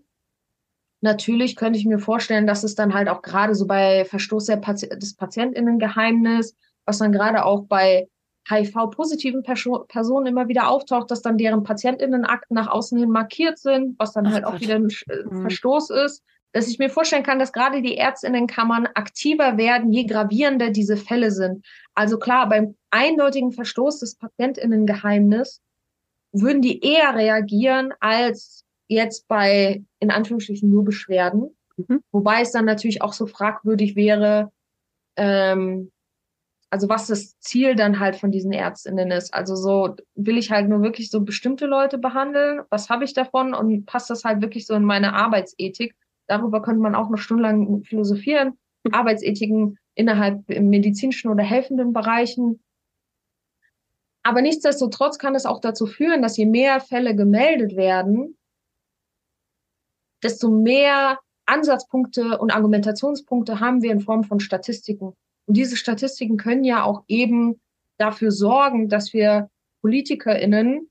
[1.01, 4.87] natürlich könnte ich mir vorstellen, dass es dann halt auch gerade so bei Verstoß Pati
[4.87, 8.07] des Patientinnengeheimnis, was dann gerade auch bei
[8.49, 14.13] HIV-positiven Personen immer wieder auftaucht, dass dann deren Patientinnenakten nach außen hin markiert sind, was
[14.13, 14.53] dann Ach halt Gott.
[14.53, 15.41] auch wieder ein äh, mhm.
[15.41, 16.23] Verstoß ist.
[16.51, 21.31] Dass ich mir vorstellen kann, dass gerade die Ärztinnenkammern aktiver werden, je gravierender diese Fälle
[21.31, 21.65] sind.
[21.95, 25.59] Also klar, beim eindeutigen Verstoß des Patientinnengeheimnis
[26.31, 31.55] würden die eher reagieren als jetzt bei, in Anführungsstrichen, nur Beschwerden.
[31.77, 32.01] Mhm.
[32.11, 34.51] Wobei es dann natürlich auch so fragwürdig wäre,
[35.17, 35.91] ähm,
[36.75, 39.33] also was das Ziel dann halt von diesen Ärztinnen ist.
[39.33, 42.63] Also so will ich halt nur wirklich so bestimmte Leute behandeln.
[42.69, 45.95] Was habe ich davon und passt das halt wirklich so in meine Arbeitsethik?
[46.27, 48.57] Darüber könnte man auch noch stundenlang philosophieren.
[48.91, 52.61] Arbeitsethiken innerhalb im medizinischen oder helfenden Bereichen.
[54.23, 58.37] Aber nichtsdestotrotz kann es auch dazu führen, dass je mehr Fälle gemeldet werden,
[60.21, 65.15] desto mehr Ansatzpunkte und Argumentationspunkte haben wir in Form von Statistiken.
[65.45, 67.59] Und diese Statistiken können ja auch eben
[67.97, 69.49] dafür sorgen, dass wir
[69.81, 70.89] PolitikerInnen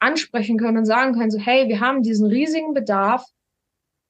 [0.00, 3.24] ansprechen können und sagen können, so, hey, wir haben diesen riesigen Bedarf,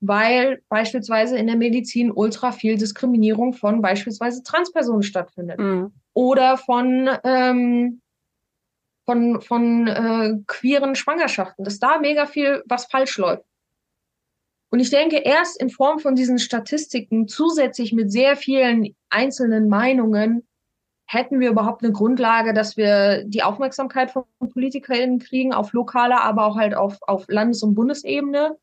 [0.00, 5.58] weil beispielsweise in der Medizin ultra viel Diskriminierung von beispielsweise Transpersonen stattfindet.
[5.58, 5.92] Mhm.
[6.12, 8.00] Oder von, ähm,
[9.04, 13.44] von, von äh, queeren Schwangerschaften, dass da mega viel was falsch läuft.
[14.70, 20.46] Und ich denke, erst in Form von diesen Statistiken zusätzlich mit sehr vielen einzelnen Meinungen
[21.07, 26.46] hätten wir überhaupt eine Grundlage, dass wir die Aufmerksamkeit von PolitikerInnen kriegen, auf lokaler, aber
[26.46, 28.57] auch halt auf, auf Landes- und Bundesebene,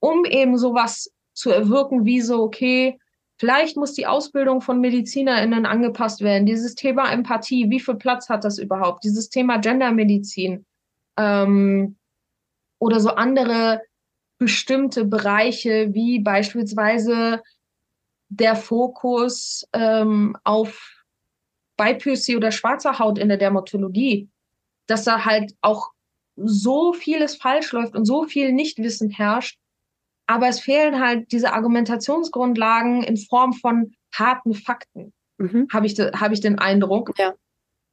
[0.00, 2.98] um eben sowas zu erwirken, wie so, okay,
[3.36, 6.46] vielleicht muss die Ausbildung von MedizinerInnen angepasst werden.
[6.46, 9.04] Dieses Thema Empathie, wie viel Platz hat das überhaupt?
[9.04, 10.64] Dieses Thema Gendermedizin
[11.18, 11.96] ähm,
[12.78, 13.82] oder so andere
[14.38, 17.42] bestimmte Bereiche wie beispielsweise
[18.36, 21.04] der Fokus ähm, auf
[21.76, 24.28] Beipüsi oder schwarzer Haut in der Dermatologie,
[24.86, 25.90] dass da halt auch
[26.36, 29.58] so vieles falsch läuft und so viel Nichtwissen herrscht,
[30.26, 35.68] aber es fehlen halt diese Argumentationsgrundlagen in Form von harten Fakten, mhm.
[35.72, 37.12] habe ich, hab ich den Eindruck.
[37.18, 37.34] Ja.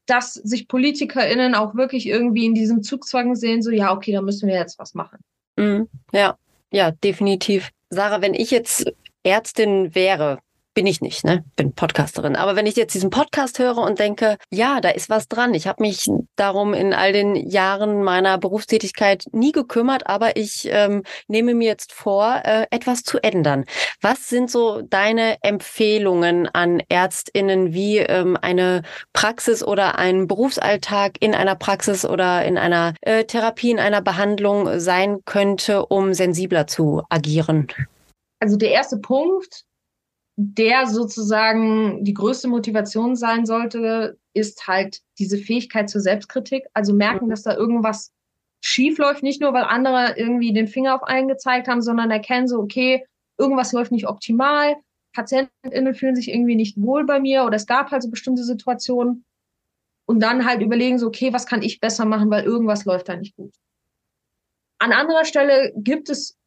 [0.07, 4.49] dass sich PolitikerInnen auch wirklich irgendwie in diesem Zugzwang sehen, so, ja, okay, da müssen
[4.49, 5.19] wir jetzt was machen.
[5.57, 5.87] Mhm.
[6.11, 6.37] Ja,
[6.71, 7.69] ja, definitiv.
[7.89, 8.91] Sarah, wenn ich jetzt
[9.23, 10.39] Ärztin wäre,
[10.73, 11.43] bin ich nicht, ne?
[11.57, 12.35] Bin Podcasterin.
[12.37, 15.53] Aber wenn ich jetzt diesen Podcast höre und denke, ja, da ist was dran.
[15.53, 21.03] Ich habe mich darum in all den Jahren meiner Berufstätigkeit nie gekümmert, aber ich ähm,
[21.27, 23.65] nehme mir jetzt vor, äh, etwas zu ändern.
[23.99, 31.35] Was sind so deine Empfehlungen an Ärztinnen, wie ähm, eine Praxis oder ein Berufsalltag in
[31.35, 37.03] einer Praxis oder in einer äh, Therapie, in einer Behandlung sein könnte, um sensibler zu
[37.09, 37.67] agieren?
[38.41, 39.65] Also der erste Punkt,
[40.35, 46.65] der sozusagen die größte Motivation sein sollte, ist halt diese Fähigkeit zur Selbstkritik.
[46.73, 47.29] Also merken, mhm.
[47.29, 48.11] dass da irgendwas
[48.63, 52.47] schief läuft, nicht nur, weil andere irgendwie den Finger auf einen gezeigt haben, sondern erkennen
[52.47, 53.05] so, okay,
[53.37, 54.75] irgendwas läuft nicht optimal,
[55.13, 59.25] PatientInnen fühlen sich irgendwie nicht wohl bei mir oder es gab halt so bestimmte Situationen
[60.07, 63.15] und dann halt überlegen so, okay, was kann ich besser machen, weil irgendwas läuft da
[63.15, 63.53] nicht gut.
[64.79, 66.37] An anderer Stelle gibt es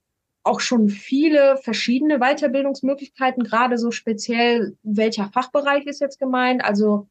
[0.45, 6.63] auch schon viele verschiedene Weiterbildungsmöglichkeiten, gerade so speziell, welcher Fachbereich ist jetzt gemeint.
[6.65, 7.09] Also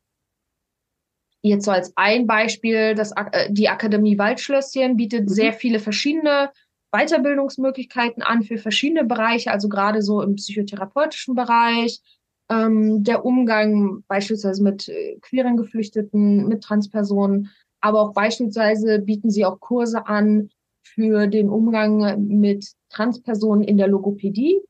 [1.41, 5.33] jetzt so als ein Beispiel, das, äh, die Akademie Waldschlösschen bietet mhm.
[5.33, 6.51] sehr viele verschiedene
[6.91, 12.01] Weiterbildungsmöglichkeiten an für verschiedene Bereiche, also gerade so im psychotherapeutischen Bereich,
[12.49, 17.49] ähm, der Umgang beispielsweise mit äh, queeren Geflüchteten, mit Transpersonen,
[17.81, 20.49] aber auch beispielsweise bieten sie auch Kurse an
[20.83, 24.61] für den Umgang mit Transpersonen in der Logopädie.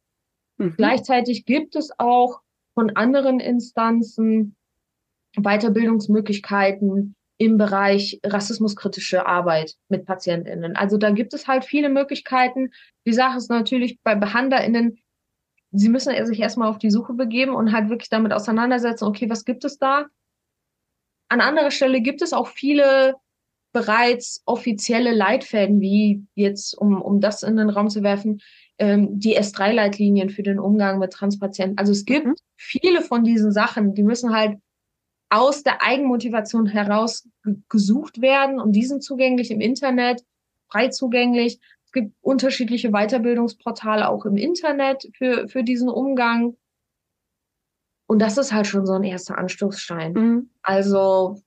[0.58, 0.76] Mhm.
[0.78, 2.42] Gleichzeitig gibt es auch
[2.74, 4.56] von anderen Instanzen
[5.36, 10.76] Weiterbildungsmöglichkeiten im Bereich rassismuskritische Arbeit mit PatientInnen.
[10.76, 12.72] Also da gibt es halt viele Möglichkeiten.
[13.06, 15.00] Die Sache ist natürlich bei BehandlerInnen,
[15.72, 19.44] sie müssen sich erstmal auf die Suche begeben und halt wirklich damit auseinandersetzen, okay, was
[19.44, 20.06] gibt es da?
[21.30, 23.16] An anderer Stelle gibt es auch viele
[23.74, 28.40] bereits offizielle Leitfäden, wie jetzt, um, um das in den Raum zu werfen,
[28.78, 31.78] ähm, die S3-Leitlinien für den Umgang mit Transpatienten.
[31.78, 32.36] Also es gibt mhm.
[32.56, 34.58] viele von diesen Sachen, die müssen halt
[35.30, 37.28] aus der Eigenmotivation heraus
[37.68, 40.24] gesucht werden und die sind zugänglich im Internet,
[40.72, 41.60] frei zugänglich.
[41.86, 46.56] Es gibt unterschiedliche Weiterbildungsportale auch im Internet für, für diesen Umgang.
[48.06, 50.14] Und das ist halt schon so ein erster Anstoßstein.
[50.14, 50.50] Mhm.
[50.62, 51.42] Also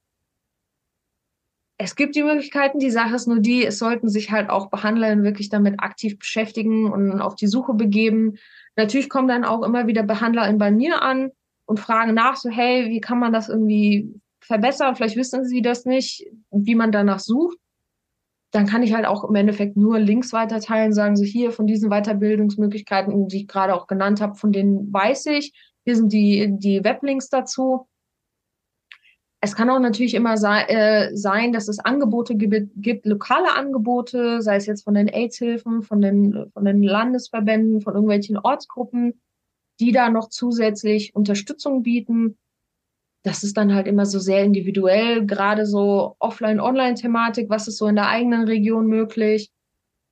[1.78, 5.24] es gibt die Möglichkeiten, die Sache ist nur die, es sollten sich halt auch Behandlerinnen
[5.24, 8.38] wirklich damit aktiv beschäftigen und auf die Suche begeben.
[8.76, 11.32] Natürlich kommen dann auch immer wieder BehandlerInnen bei mir an
[11.66, 14.96] und fragen nach, so, hey, wie kann man das irgendwie verbessern?
[14.96, 17.58] Vielleicht wissen sie das nicht, wie man danach sucht.
[18.52, 21.90] Dann kann ich halt auch im Endeffekt nur Links weiterteilen, sagen sie hier von diesen
[21.90, 25.52] Weiterbildungsmöglichkeiten, die ich gerade auch genannt habe, von denen weiß ich.
[25.84, 27.86] Hier sind die, die Weblinks dazu.
[29.42, 34.40] Es kann auch natürlich immer sei, äh, sein, dass es Angebote gibt, gibt, lokale Angebote,
[34.40, 39.20] sei es jetzt von den AIDS-Hilfen, von den, von den Landesverbänden, von irgendwelchen Ortsgruppen,
[39.78, 42.38] die da noch zusätzlich Unterstützung bieten.
[43.24, 47.96] Das ist dann halt immer so sehr individuell, gerade so Offline-Online-Thematik, was ist so in
[47.96, 49.50] der eigenen Region möglich.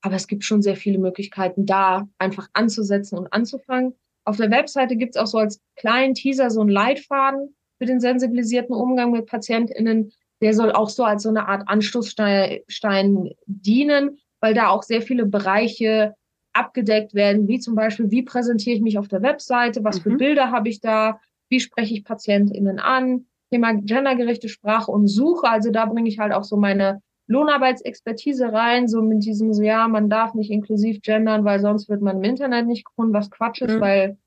[0.03, 3.95] Aber es gibt schon sehr viele Möglichkeiten, da einfach anzusetzen und anzufangen.
[4.27, 7.55] Auf der Webseite gibt es auch so als kleinen Teaser so einen Leitfaden,
[7.85, 13.31] für den sensibilisierten Umgang mit PatientInnen, der soll auch so als so eine Art Anstoßstein
[13.47, 16.15] dienen, weil da auch sehr viele Bereiche
[16.55, 20.17] abgedeckt werden, wie zum Beispiel, wie präsentiere ich mich auf der Webseite, was für mhm.
[20.17, 21.21] Bilder habe ich da,
[21.51, 26.33] wie spreche ich PatientInnen an, Thema gendergerechte Sprache und Suche, also da bringe ich halt
[26.33, 31.45] auch so meine Lohnarbeitsexpertise rein, so mit diesem so, ja, man darf nicht inklusiv gendern,
[31.45, 33.81] weil sonst wird man im Internet nicht gefunden, was Quatsch ist, mhm.
[33.81, 34.19] weil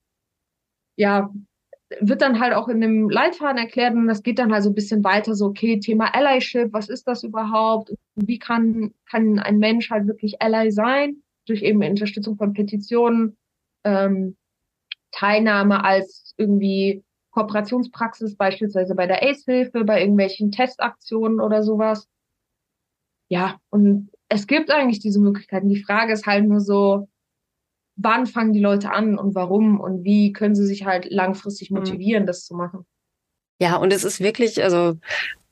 [0.96, 1.32] ja,
[2.02, 4.76] wird dann halt auch in dem Leitfaden erklärt und das geht dann halt so ein
[4.76, 7.94] bisschen weiter, so, okay, Thema Allyship, was ist das überhaupt?
[8.16, 11.24] Wie kann, kann ein Mensch halt wirklich Ally sein?
[11.46, 13.38] Durch eben Unterstützung von Petitionen,
[13.86, 14.36] ähm,
[15.12, 22.08] Teilnahme als irgendwie Kooperationspraxis, beispielsweise bei der ACE-Hilfe, bei irgendwelchen Testaktionen oder sowas.
[23.30, 25.70] Ja, und es gibt eigentlich diese Möglichkeiten.
[25.70, 27.08] Die Frage ist halt nur so,
[27.98, 31.80] wann fangen die Leute an und warum und wie können sie sich halt langfristig mhm.
[31.80, 32.28] motivieren, mhm.
[32.28, 32.86] das zu machen.
[33.60, 34.98] Ja, und es ist wirklich, also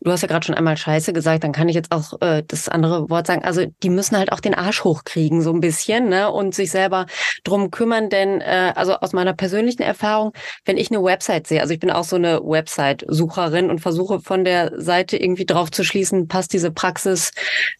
[0.06, 2.70] Du hast ja gerade schon einmal Scheiße gesagt, dann kann ich jetzt auch äh, das
[2.70, 3.44] andere Wort sagen.
[3.44, 7.08] Also die müssen halt auch den Arsch hochkriegen so ein bisschen ne und sich selber
[7.44, 11.74] drum kümmern, denn äh, also aus meiner persönlichen Erfahrung, wenn ich eine Website sehe, also
[11.74, 16.28] ich bin auch so eine Website-Sucherin und versuche von der Seite irgendwie drauf zu schließen,
[16.28, 17.32] passt diese Praxis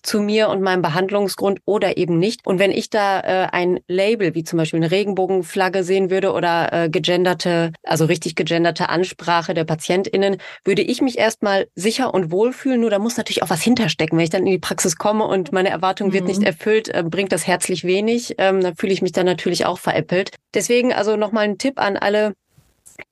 [0.02, 2.44] zu mir und meinem Behandlungsgrund oder eben nicht.
[2.48, 6.74] Und wenn ich da äh, ein Label wie zum Beispiel eine Regenbogenflagge sehen würde oder
[6.74, 12.80] äh, gegenderte, also richtig gegenderte Ansprache der PatientInnen, würde ich mich erstmal sicher und Wohlfühlen,
[12.80, 14.18] nur da muss natürlich auch was hinterstecken.
[14.18, 16.14] Wenn ich dann in die Praxis komme und meine Erwartung mhm.
[16.14, 18.36] wird nicht erfüllt, äh, bringt das herzlich wenig.
[18.38, 20.32] Ähm, dann fühle ich mich dann natürlich auch veräppelt.
[20.54, 22.34] Deswegen also nochmal ein Tipp an alle,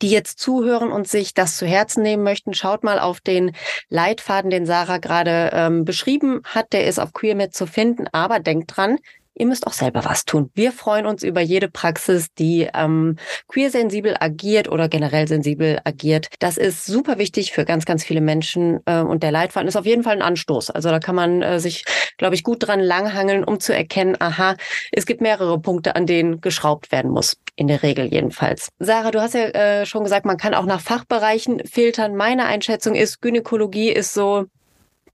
[0.02, 3.52] die jetzt zuhören und sich das zu Herzen nehmen möchten, schaut mal auf den
[3.90, 6.72] Leitfaden, den Sarah gerade ähm, beschrieben hat.
[6.72, 8.08] Der ist auf QueerMed zu finden.
[8.14, 9.00] Aber denkt dran,
[9.36, 10.52] ihr müsst auch selber was tun.
[10.54, 13.18] Wir freuen uns über jede Praxis, die ähm,
[13.48, 16.28] queer-sensibel agiert oder generell sensibel agiert.
[16.40, 19.86] Das ist super wichtig für ganz, ganz viele Menschen äh, und der Leitfaden ist auf
[19.86, 20.70] jeden Fall ein Anstoß.
[20.70, 21.84] Also da kann man äh, sich,
[22.18, 24.56] glaube ich, gut dran langhangeln, um zu erkennen, aha,
[24.92, 27.38] es gibt mehrere Punkte, an denen geschraubt werden muss.
[27.56, 28.70] In der Regel jedenfalls.
[28.80, 32.16] Sarah, du hast ja äh, schon gesagt, man kann auch nach Fachbereichen filtern.
[32.16, 34.46] Meine Einschätzung ist, Gynäkologie ist so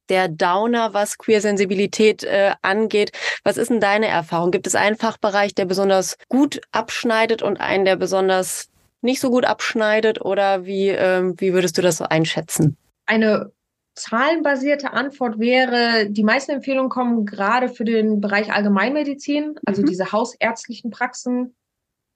[0.10, 3.12] der Downer, was Queersensibilität äh, angeht.
[3.44, 4.52] Was ist denn deine Erfahrung?
[4.52, 8.70] Gibt es einen Fachbereich, der besonders gut abschneidet und einen, der besonders
[9.02, 10.22] nicht so gut abschneidet?
[10.22, 12.78] Oder wie, äh, wie würdest du das so einschätzen?
[13.06, 13.52] Eine
[13.96, 19.88] zahlenbasierte Antwort wäre, die meisten Empfehlungen kommen gerade für den Bereich Allgemeinmedizin, also mhm.
[19.88, 21.56] diese hausärztlichen Praxen,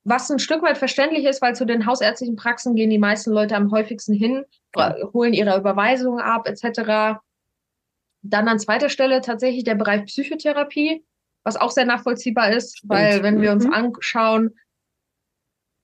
[0.06, 3.56] was ein Stück weit verständlich ist, weil zu den hausärztlichen Praxen gehen die meisten Leute
[3.56, 4.45] am häufigsten hin,
[5.13, 7.19] holen ihre Überweisungen ab etc.
[8.23, 11.05] Dann an zweiter Stelle tatsächlich der Bereich Psychotherapie,
[11.43, 12.93] was auch sehr nachvollziehbar ist, Stimmt.
[12.93, 13.73] weil wenn wir uns mhm.
[13.73, 14.55] anschauen,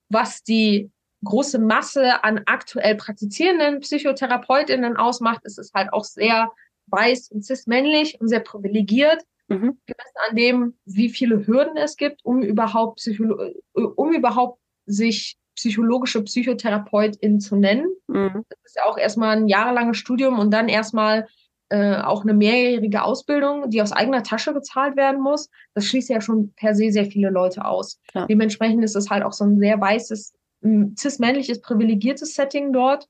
[0.10, 0.90] was die
[1.24, 6.52] große Masse an aktuell praktizierenden Psychotherapeutinnen ausmacht, ist es halt auch sehr
[6.88, 9.78] weiß und cis-männlich und sehr privilegiert, mhm.
[9.86, 16.24] gemessen an dem, wie viele Hürden es gibt, um überhaupt, Psycholo um überhaupt sich psychologische
[16.24, 17.88] Psychotherapeutin zu nennen.
[18.08, 18.46] Mhm.
[18.50, 21.28] Das ist ja auch erstmal ein jahrelanges Studium und dann erstmal
[21.70, 26.20] äh, auch eine mehrjährige Ausbildung, die aus eigener Tasche bezahlt werden muss, das schließt ja
[26.20, 28.00] schon per se sehr viele Leute aus.
[28.14, 28.26] Ja.
[28.26, 30.34] Dementsprechend ist es halt auch so ein sehr weißes,
[30.98, 33.08] cis-männliches, privilegiertes Setting dort.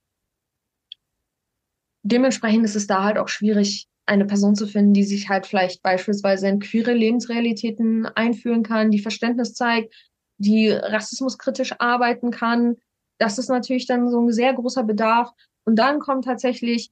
[2.04, 5.84] Dementsprechend ist es da halt auch schwierig, eine Person zu finden, die sich halt vielleicht
[5.84, 9.94] beispielsweise in queere Lebensrealitäten einführen kann, die Verständnis zeigt,
[10.38, 12.78] die rassismuskritisch arbeiten kann.
[13.20, 15.32] Das ist natürlich dann so ein sehr großer Bedarf.
[15.64, 16.92] Und dann kommt tatsächlich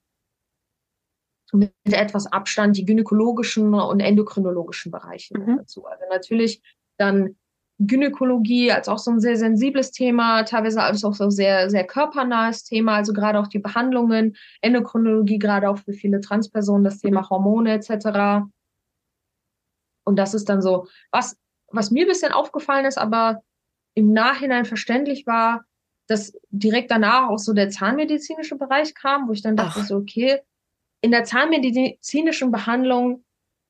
[1.54, 5.58] mit etwas Abstand die gynäkologischen und endokrinologischen Bereiche mhm.
[5.58, 5.86] dazu.
[5.86, 6.62] Also natürlich
[6.98, 7.36] dann
[7.80, 12.64] Gynäkologie als auch so ein sehr sensibles Thema, teilweise als auch so sehr, sehr körpernahes
[12.64, 17.74] Thema, also gerade auch die Behandlungen, Endokrinologie, gerade auch für viele Transpersonen, das Thema Hormone
[17.74, 18.48] etc.
[20.04, 23.44] Und das ist dann so, was, was mir ein bisschen aufgefallen ist, aber
[23.94, 25.64] im Nachhinein verständlich war,
[26.08, 29.88] dass direkt danach auch so der zahnmedizinische Bereich kam, wo ich dann dachte, Ach.
[29.88, 30.40] so, okay,
[31.02, 33.24] in der zahnmedizinischen Behandlung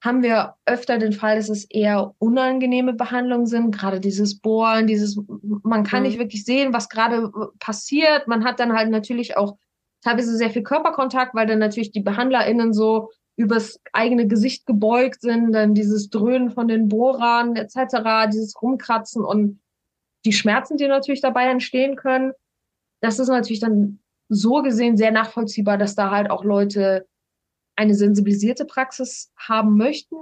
[0.04, 5.20] haben wir öfter den Fall, dass es eher unangenehme Behandlungen sind, gerade dieses Bohren, dieses,
[5.64, 6.10] man kann mhm.
[6.10, 8.28] nicht wirklich sehen, was gerade passiert.
[8.28, 9.58] Man hat dann halt natürlich auch
[10.04, 15.52] teilweise sehr viel Körperkontakt, weil dann natürlich die BehandlerInnen so übers eigene Gesicht gebeugt sind,
[15.52, 19.60] dann dieses Dröhnen von den Bohrern etc., dieses Rumkratzen und
[20.26, 22.34] die Schmerzen, die natürlich dabei entstehen können.
[23.02, 27.08] Das ist natürlich dann so gesehen sehr nachvollziehbar, dass da halt auch Leute
[27.78, 30.16] eine sensibilisierte Praxis haben möchten,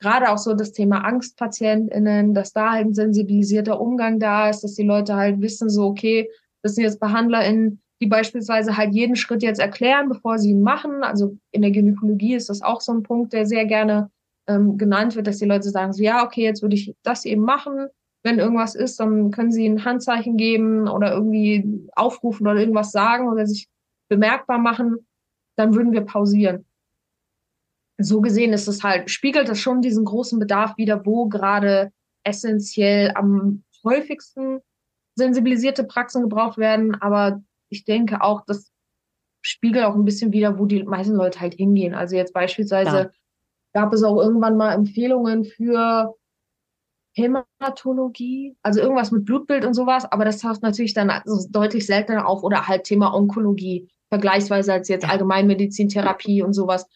[0.00, 4.74] gerade auch so das Thema AngstpatientInnen, dass da halt ein sensibilisierter Umgang da ist, dass
[4.74, 6.28] die Leute halt wissen, so, okay,
[6.62, 11.02] das sind jetzt BehandlerInnen, die beispielsweise halt jeden Schritt jetzt erklären, bevor sie ihn machen.
[11.02, 14.10] Also in der Gynäkologie ist das auch so ein Punkt, der sehr gerne
[14.48, 17.42] ähm, genannt wird, dass die Leute sagen, so, ja, okay, jetzt würde ich das eben
[17.42, 17.86] machen.
[18.22, 23.28] Wenn irgendwas ist, dann können sie ein Handzeichen geben oder irgendwie aufrufen oder irgendwas sagen
[23.28, 23.68] oder sich
[24.08, 25.06] bemerkbar machen.
[25.56, 26.66] Dann würden wir pausieren
[27.98, 31.92] so gesehen ist es halt, spiegelt das schon diesen großen Bedarf wieder, wo gerade
[32.24, 34.60] essentiell am häufigsten
[35.14, 36.94] sensibilisierte Praxen gebraucht werden.
[37.00, 38.70] Aber ich denke auch, das
[39.40, 41.94] spiegelt auch ein bisschen wieder, wo die meisten Leute halt hingehen.
[41.94, 43.10] Also jetzt beispielsweise ja.
[43.72, 46.14] gab es auch irgendwann mal Empfehlungen für
[47.16, 52.28] Hämatologie, also irgendwas mit Blutbild und sowas, aber das taucht natürlich dann also deutlich seltener
[52.28, 56.86] auf oder halt Thema Onkologie, vergleichsweise als jetzt Allgemeinmedizintherapie und sowas.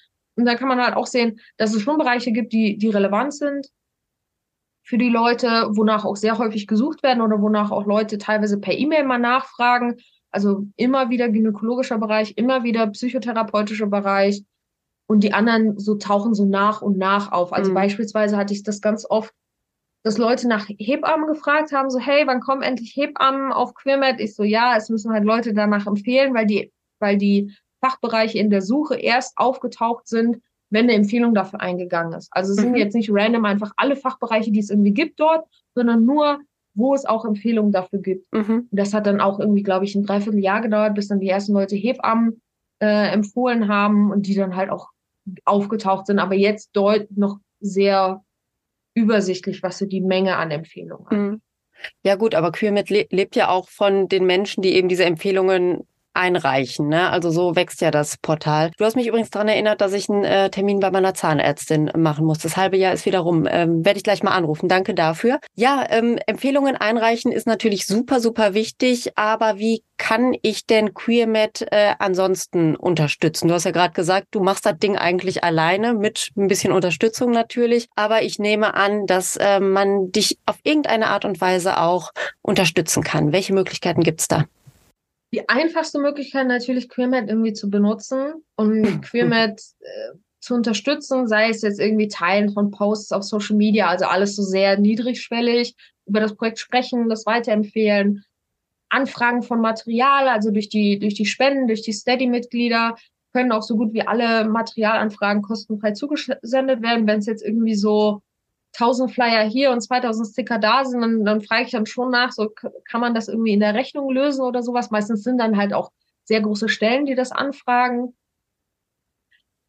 [0.40, 3.34] Und da kann man halt auch sehen, dass es schon Bereiche gibt, die, die relevant
[3.34, 3.68] sind
[4.82, 8.76] für die Leute, wonach auch sehr häufig gesucht werden oder wonach auch Leute teilweise per
[8.76, 9.96] E-Mail mal nachfragen.
[10.30, 14.42] Also immer wieder gynäkologischer Bereich, immer wieder psychotherapeutischer Bereich.
[15.06, 17.52] Und die anderen so tauchen so nach und nach auf.
[17.52, 17.74] Also mhm.
[17.74, 19.34] beispielsweise hatte ich das ganz oft,
[20.02, 24.18] dass Leute nach Hebammen gefragt haben, so, hey, wann kommen endlich Hebammen auf Queermed?
[24.20, 28.50] Ich so, ja, es müssen halt Leute danach empfehlen, weil die, weil die Fachbereiche in
[28.50, 32.28] der Suche erst aufgetaucht sind, wenn eine Empfehlung dafür eingegangen ist.
[32.30, 32.76] Also es sind mhm.
[32.76, 36.40] jetzt nicht random einfach alle Fachbereiche, die es irgendwie gibt dort, sondern nur,
[36.74, 38.32] wo es auch Empfehlungen dafür gibt.
[38.32, 38.68] Mhm.
[38.70, 41.74] Das hat dann auch irgendwie, glaube ich, ein Dreivierteljahr gedauert, bis dann die ersten Leute
[41.74, 42.40] Hebammen
[42.80, 44.88] äh, empfohlen haben und die dann halt auch
[45.44, 48.24] aufgetaucht sind, aber jetzt deut noch sehr
[48.94, 51.06] übersichtlich, was so die Menge an Empfehlungen.
[51.10, 51.40] Mhm.
[52.04, 56.88] Ja gut, aber QueerMed lebt ja auch von den Menschen, die eben diese Empfehlungen einreichen.
[56.88, 57.10] Ne?
[57.10, 58.70] Also so wächst ja das Portal.
[58.76, 62.24] Du hast mich übrigens daran erinnert, dass ich einen äh, Termin bei meiner Zahnärztin machen
[62.24, 62.38] muss.
[62.38, 63.46] Das halbe Jahr ist wieder rum.
[63.50, 64.68] Ähm, Werde ich gleich mal anrufen.
[64.68, 65.38] Danke dafür.
[65.54, 69.16] Ja, ähm, Empfehlungen einreichen ist natürlich super, super wichtig.
[69.16, 73.48] Aber wie kann ich denn QueerMed äh, ansonsten unterstützen?
[73.48, 77.30] Du hast ja gerade gesagt, du machst das Ding eigentlich alleine mit ein bisschen Unterstützung
[77.30, 77.88] natürlich.
[77.94, 82.10] Aber ich nehme an, dass äh, man dich auf irgendeine Art und Weise auch
[82.42, 83.32] unterstützen kann.
[83.32, 84.46] Welche Möglichkeiten gibt's da?
[85.32, 89.00] Die einfachste Möglichkeit natürlich QueerMed irgendwie zu benutzen und hm.
[89.00, 94.06] QueerMed äh, zu unterstützen, sei es jetzt irgendwie Teilen von Posts auf Social Media, also
[94.06, 95.74] alles so sehr niedrigschwellig,
[96.06, 98.24] über das Projekt sprechen, das weiterempfehlen,
[98.88, 102.96] Anfragen von Material, also durch die, durch die Spenden, durch die Steady-Mitglieder
[103.32, 107.06] können auch so gut wie alle Materialanfragen kostenfrei zugesendet werden.
[107.06, 108.22] Wenn es jetzt irgendwie so
[108.74, 112.32] 1000 Flyer hier und 2000 Sticker da sind, dann, dann frage ich dann schon nach,
[112.32, 112.50] so
[112.88, 114.90] kann man das irgendwie in der Rechnung lösen oder sowas.
[114.90, 115.90] Meistens sind dann halt auch
[116.24, 118.14] sehr große Stellen, die das anfragen.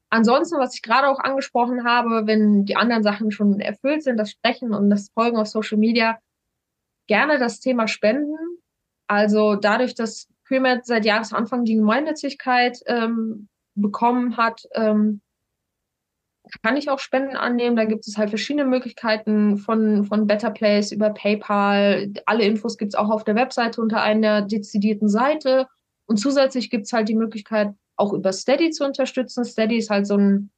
[0.10, 4.32] Ansonsten, was ich gerade auch angesprochen habe, wenn die anderen Sachen schon erfüllt sind, das
[4.32, 6.20] Sprechen und das Folgen auf Social Media,
[7.08, 8.38] gerne das Thema Spenden.
[9.08, 15.22] Also dadurch, dass QMED seit Jahresanfang die Gemeinnützigkeit ähm, bekommen hat, ähm,
[16.62, 17.76] kann ich auch Spenden annehmen.
[17.76, 22.12] Da gibt es halt verschiedene Möglichkeiten von, von Better Place über PayPal.
[22.26, 25.68] Alle Infos gibt es auch auf der Webseite unter einer dezidierten Seite.
[26.06, 29.46] Und zusätzlich gibt es halt die Möglichkeit, auch über Steady zu unterstützen.
[29.46, 30.52] Steady ist halt so, ein,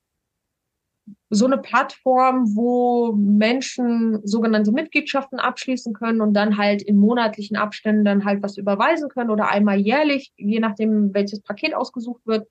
[1.30, 8.06] so eine Plattform, wo Menschen sogenannte Mitgliedschaften abschließen können und dann halt in monatlichen Abständen
[8.06, 12.48] dann halt was überweisen können oder einmal jährlich, je nachdem, welches Paket ausgesucht wird.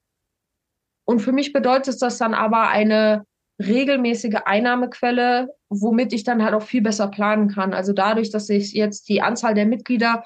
[1.04, 3.24] Und für mich bedeutet das dann aber eine
[3.58, 7.74] regelmäßige Einnahmequelle, womit ich dann halt auch viel besser planen kann.
[7.74, 10.24] Also dadurch, dass sich jetzt die Anzahl der Mitglieder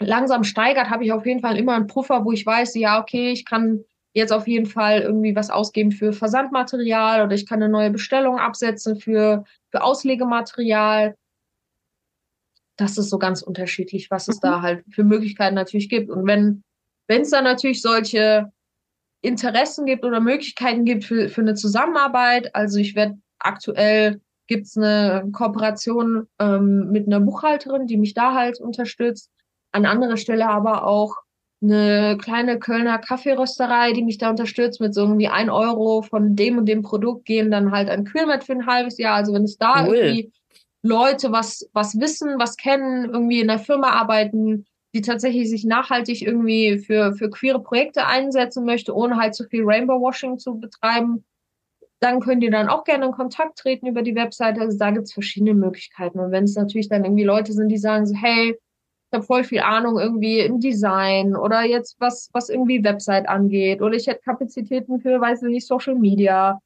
[0.00, 3.30] langsam steigert, habe ich auf jeden Fall immer einen Puffer, wo ich weiß, ja, okay,
[3.30, 7.72] ich kann jetzt auf jeden Fall irgendwie was ausgeben für Versandmaterial oder ich kann eine
[7.72, 11.16] neue Bestellung absetzen für, für Auslegematerial.
[12.76, 14.40] Das ist so ganz unterschiedlich, was es mhm.
[14.42, 16.10] da halt für Möglichkeiten natürlich gibt.
[16.10, 16.62] Und wenn
[17.06, 18.52] wenn es dann natürlich solche
[19.24, 22.54] Interessen gibt oder Möglichkeiten gibt für, für eine Zusammenarbeit.
[22.54, 28.34] Also ich werde aktuell gibt es eine Kooperation ähm, mit einer Buchhalterin, die mich da
[28.34, 29.30] halt unterstützt.
[29.72, 31.16] An anderer Stelle aber auch
[31.62, 36.58] eine kleine Kölner Kaffeerösterei, die mich da unterstützt mit so irgendwie ein Euro von dem
[36.58, 39.16] und dem Produkt gehen dann halt an Kühlmet für ein halbes Jahr.
[39.16, 39.94] Also wenn es da cool.
[39.94, 40.32] irgendwie
[40.82, 46.22] Leute was, was wissen, was kennen, irgendwie in der Firma arbeiten, die tatsächlich sich nachhaltig
[46.22, 51.24] irgendwie für, für queere Projekte einsetzen möchte, ohne halt zu viel Rainbow Washing zu betreiben,
[51.98, 54.60] dann könnt ihr dann auch gerne in Kontakt treten über die Webseite.
[54.60, 56.20] Also da gibt es verschiedene Möglichkeiten.
[56.20, 59.42] Und wenn es natürlich dann irgendwie Leute sind, die sagen so, hey, ich habe voll
[59.42, 64.22] viel Ahnung irgendwie im Design oder jetzt was, was irgendwie Website angeht oder ich hätte
[64.22, 66.60] Kapazitäten für, weiß ich nicht, Social Media,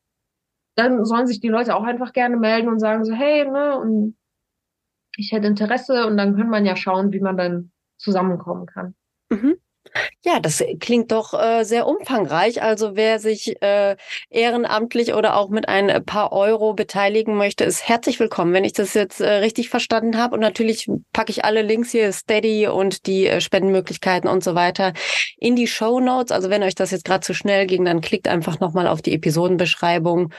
[0.75, 4.17] dann sollen sich die Leute auch einfach gerne melden und sagen so, hey, ne, und
[5.17, 8.95] ich hätte Interesse und dann kann man ja schauen, wie man dann zusammenkommen kann.
[9.31, 9.59] Mhm.
[10.25, 12.63] Ja, das klingt doch äh, sehr umfangreich.
[12.63, 13.97] Also wer sich äh,
[14.31, 18.95] ehrenamtlich oder auch mit ein paar Euro beteiligen möchte, ist herzlich willkommen, wenn ich das
[18.95, 20.35] jetzt äh, richtig verstanden habe.
[20.35, 24.93] Und natürlich packe ich alle Links hier, Steady und die äh, Spendenmöglichkeiten und so weiter
[25.37, 26.33] in die Show Notes.
[26.33, 29.15] Also wenn euch das jetzt gerade zu schnell ging, dann klickt einfach nochmal auf die
[29.15, 30.33] Episodenbeschreibung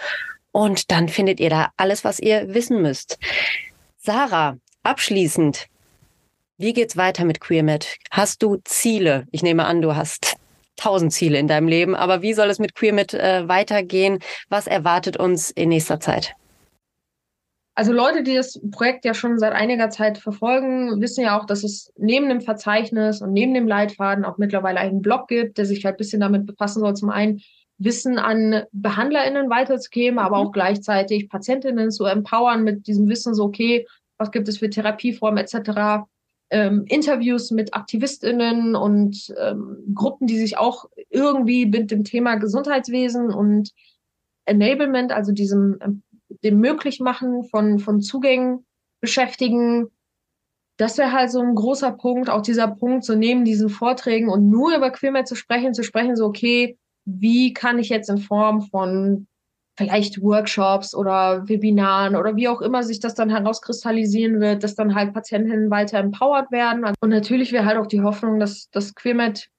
[0.52, 3.18] und dann findet ihr da alles, was ihr wissen müsst.
[3.98, 5.68] Sarah, abschließend,
[6.60, 7.96] wie geht's weiter mit QueerMed?
[8.12, 9.26] Hast du Ziele?
[9.32, 10.36] Ich nehme an, du hast
[10.76, 14.20] tausend Ziele in deinem Leben, aber wie soll es mit QueerMed äh, weitergehen?
[14.50, 16.36] Was erwartet uns in nächster Zeit?
[17.76, 21.64] Also Leute, die das Projekt ja schon seit einiger Zeit verfolgen, wissen ja auch, dass
[21.64, 25.86] es neben dem Verzeichnis und neben dem Leitfaden auch mittlerweile einen Blog gibt, der sich
[25.86, 26.94] halt ein bisschen damit befassen soll.
[26.96, 27.42] Zum einen
[27.78, 30.48] Wissen an BehandlerInnen weiterzugeben, aber mhm.
[30.48, 33.88] auch gleichzeitig PatientInnen zu empowern mit diesem Wissen, so okay,
[34.18, 36.04] was gibt es für Therapieformen etc
[36.52, 43.32] ähm, Interviews mit AktivistInnen und ähm, Gruppen, die sich auch irgendwie mit dem Thema Gesundheitswesen
[43.32, 43.72] und
[44.46, 46.04] Enablement, also diesem ähm,
[46.44, 48.66] dem Möglichmachen von, von Zugängen
[49.02, 49.88] beschäftigen.
[50.78, 54.50] Das wäre halt so ein großer Punkt, auch dieser Punkt, so neben diesen Vorträgen und
[54.50, 58.62] nur über Queermet zu sprechen, zu sprechen, so okay, wie kann ich jetzt in Form
[58.62, 59.28] von
[59.80, 64.94] vielleicht Workshops oder Webinaren oder wie auch immer sich das dann herauskristallisieren wird, dass dann
[64.94, 66.84] halt Patientinnen weiter empowered werden.
[67.00, 69.50] Und natürlich wäre halt auch die Hoffnung, dass das Queermed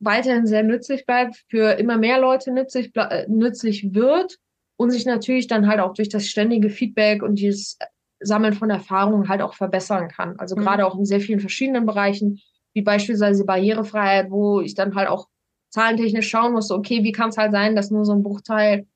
[0.00, 4.38] weiterhin sehr nützlich bleibt, für immer mehr Leute nützlich, äh, nützlich wird
[4.76, 7.78] und sich natürlich dann halt auch durch das ständige Feedback und dieses
[8.18, 10.34] Sammeln von Erfahrungen halt auch verbessern kann.
[10.38, 10.62] Also mhm.
[10.62, 12.40] gerade auch in sehr vielen verschiedenen Bereichen,
[12.72, 15.28] wie beispielsweise Barrierefreiheit, wo ich dann halt auch
[15.70, 18.88] zahlentechnisch schauen musste, okay, wie kann es halt sein, dass nur so ein Bruchteil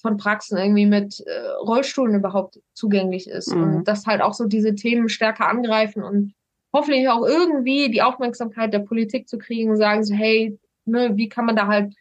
[0.00, 3.62] von Praxen irgendwie mit äh, Rollstuhlen überhaupt zugänglich ist mhm.
[3.62, 6.34] und dass halt auch so diese Themen stärker angreifen und
[6.72, 11.28] hoffentlich auch irgendwie die Aufmerksamkeit der Politik zu kriegen und sagen so, hey, ne, wie
[11.28, 11.94] kann man da halt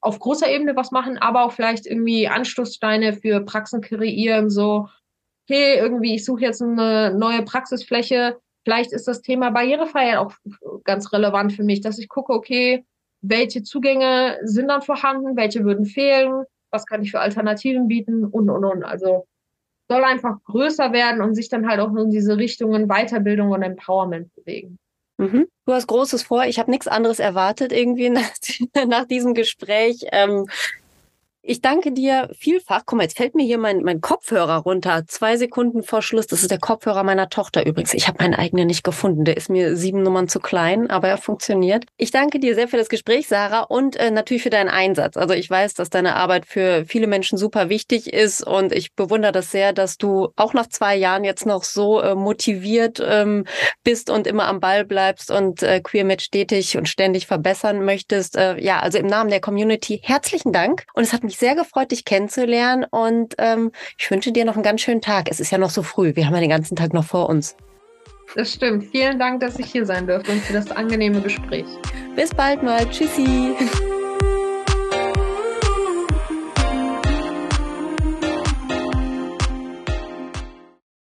[0.00, 4.88] auf großer Ebene was machen, aber auch vielleicht irgendwie Anstoßsteine für Praxen kreieren, so,
[5.46, 10.32] okay, irgendwie, ich suche jetzt eine neue Praxisfläche, vielleicht ist das Thema Barrierefreiheit auch
[10.84, 12.84] ganz relevant für mich, dass ich gucke, okay,
[13.22, 16.44] welche Zugänge sind dann vorhanden, welche würden fehlen,
[16.74, 18.84] was kann ich für Alternativen bieten und, und, und.
[18.84, 19.26] Also
[19.88, 24.34] soll einfach größer werden und sich dann halt auch in diese Richtungen Weiterbildung und Empowerment
[24.34, 24.78] bewegen.
[25.18, 25.46] Mhm.
[25.66, 26.44] Du hast Großes vor.
[26.44, 28.30] Ich habe nichts anderes erwartet irgendwie nach,
[28.86, 30.04] nach diesem Gespräch.
[30.12, 30.46] Ähm,
[31.46, 32.82] ich danke dir vielfach.
[32.86, 35.04] Guck mal, jetzt fällt mir hier mein, mein Kopfhörer runter.
[35.06, 36.26] Zwei Sekunden vor Schluss.
[36.26, 37.92] Das ist der Kopfhörer meiner Tochter übrigens.
[37.92, 39.24] Ich habe meinen eigenen nicht gefunden.
[39.24, 41.84] Der ist mir sieben Nummern zu klein, aber er funktioniert.
[41.98, 45.18] Ich danke dir sehr für das Gespräch, Sarah, und äh, natürlich für deinen Einsatz.
[45.18, 49.32] Also ich weiß, dass deine Arbeit für viele Menschen super wichtig ist und ich bewundere
[49.32, 53.44] das sehr, dass du auch nach zwei Jahren jetzt noch so äh, motiviert ähm,
[53.82, 58.36] bist und immer am Ball bleibst und äh, QueerMed stetig und ständig verbessern möchtest.
[58.36, 61.54] Äh, ja, also im Namen der Community herzlichen Dank und es hat mich mich sehr
[61.54, 65.30] gefreut, dich kennenzulernen und ähm, ich wünsche dir noch einen ganz schönen Tag.
[65.30, 66.14] Es ist ja noch so früh.
[66.14, 67.56] Wir haben ja den ganzen Tag noch vor uns.
[68.34, 68.84] Das stimmt.
[68.90, 71.66] Vielen Dank, dass ich hier sein durfte und für das angenehme Gespräch.
[72.16, 72.88] Bis bald mal.
[72.88, 73.54] Tschüssi.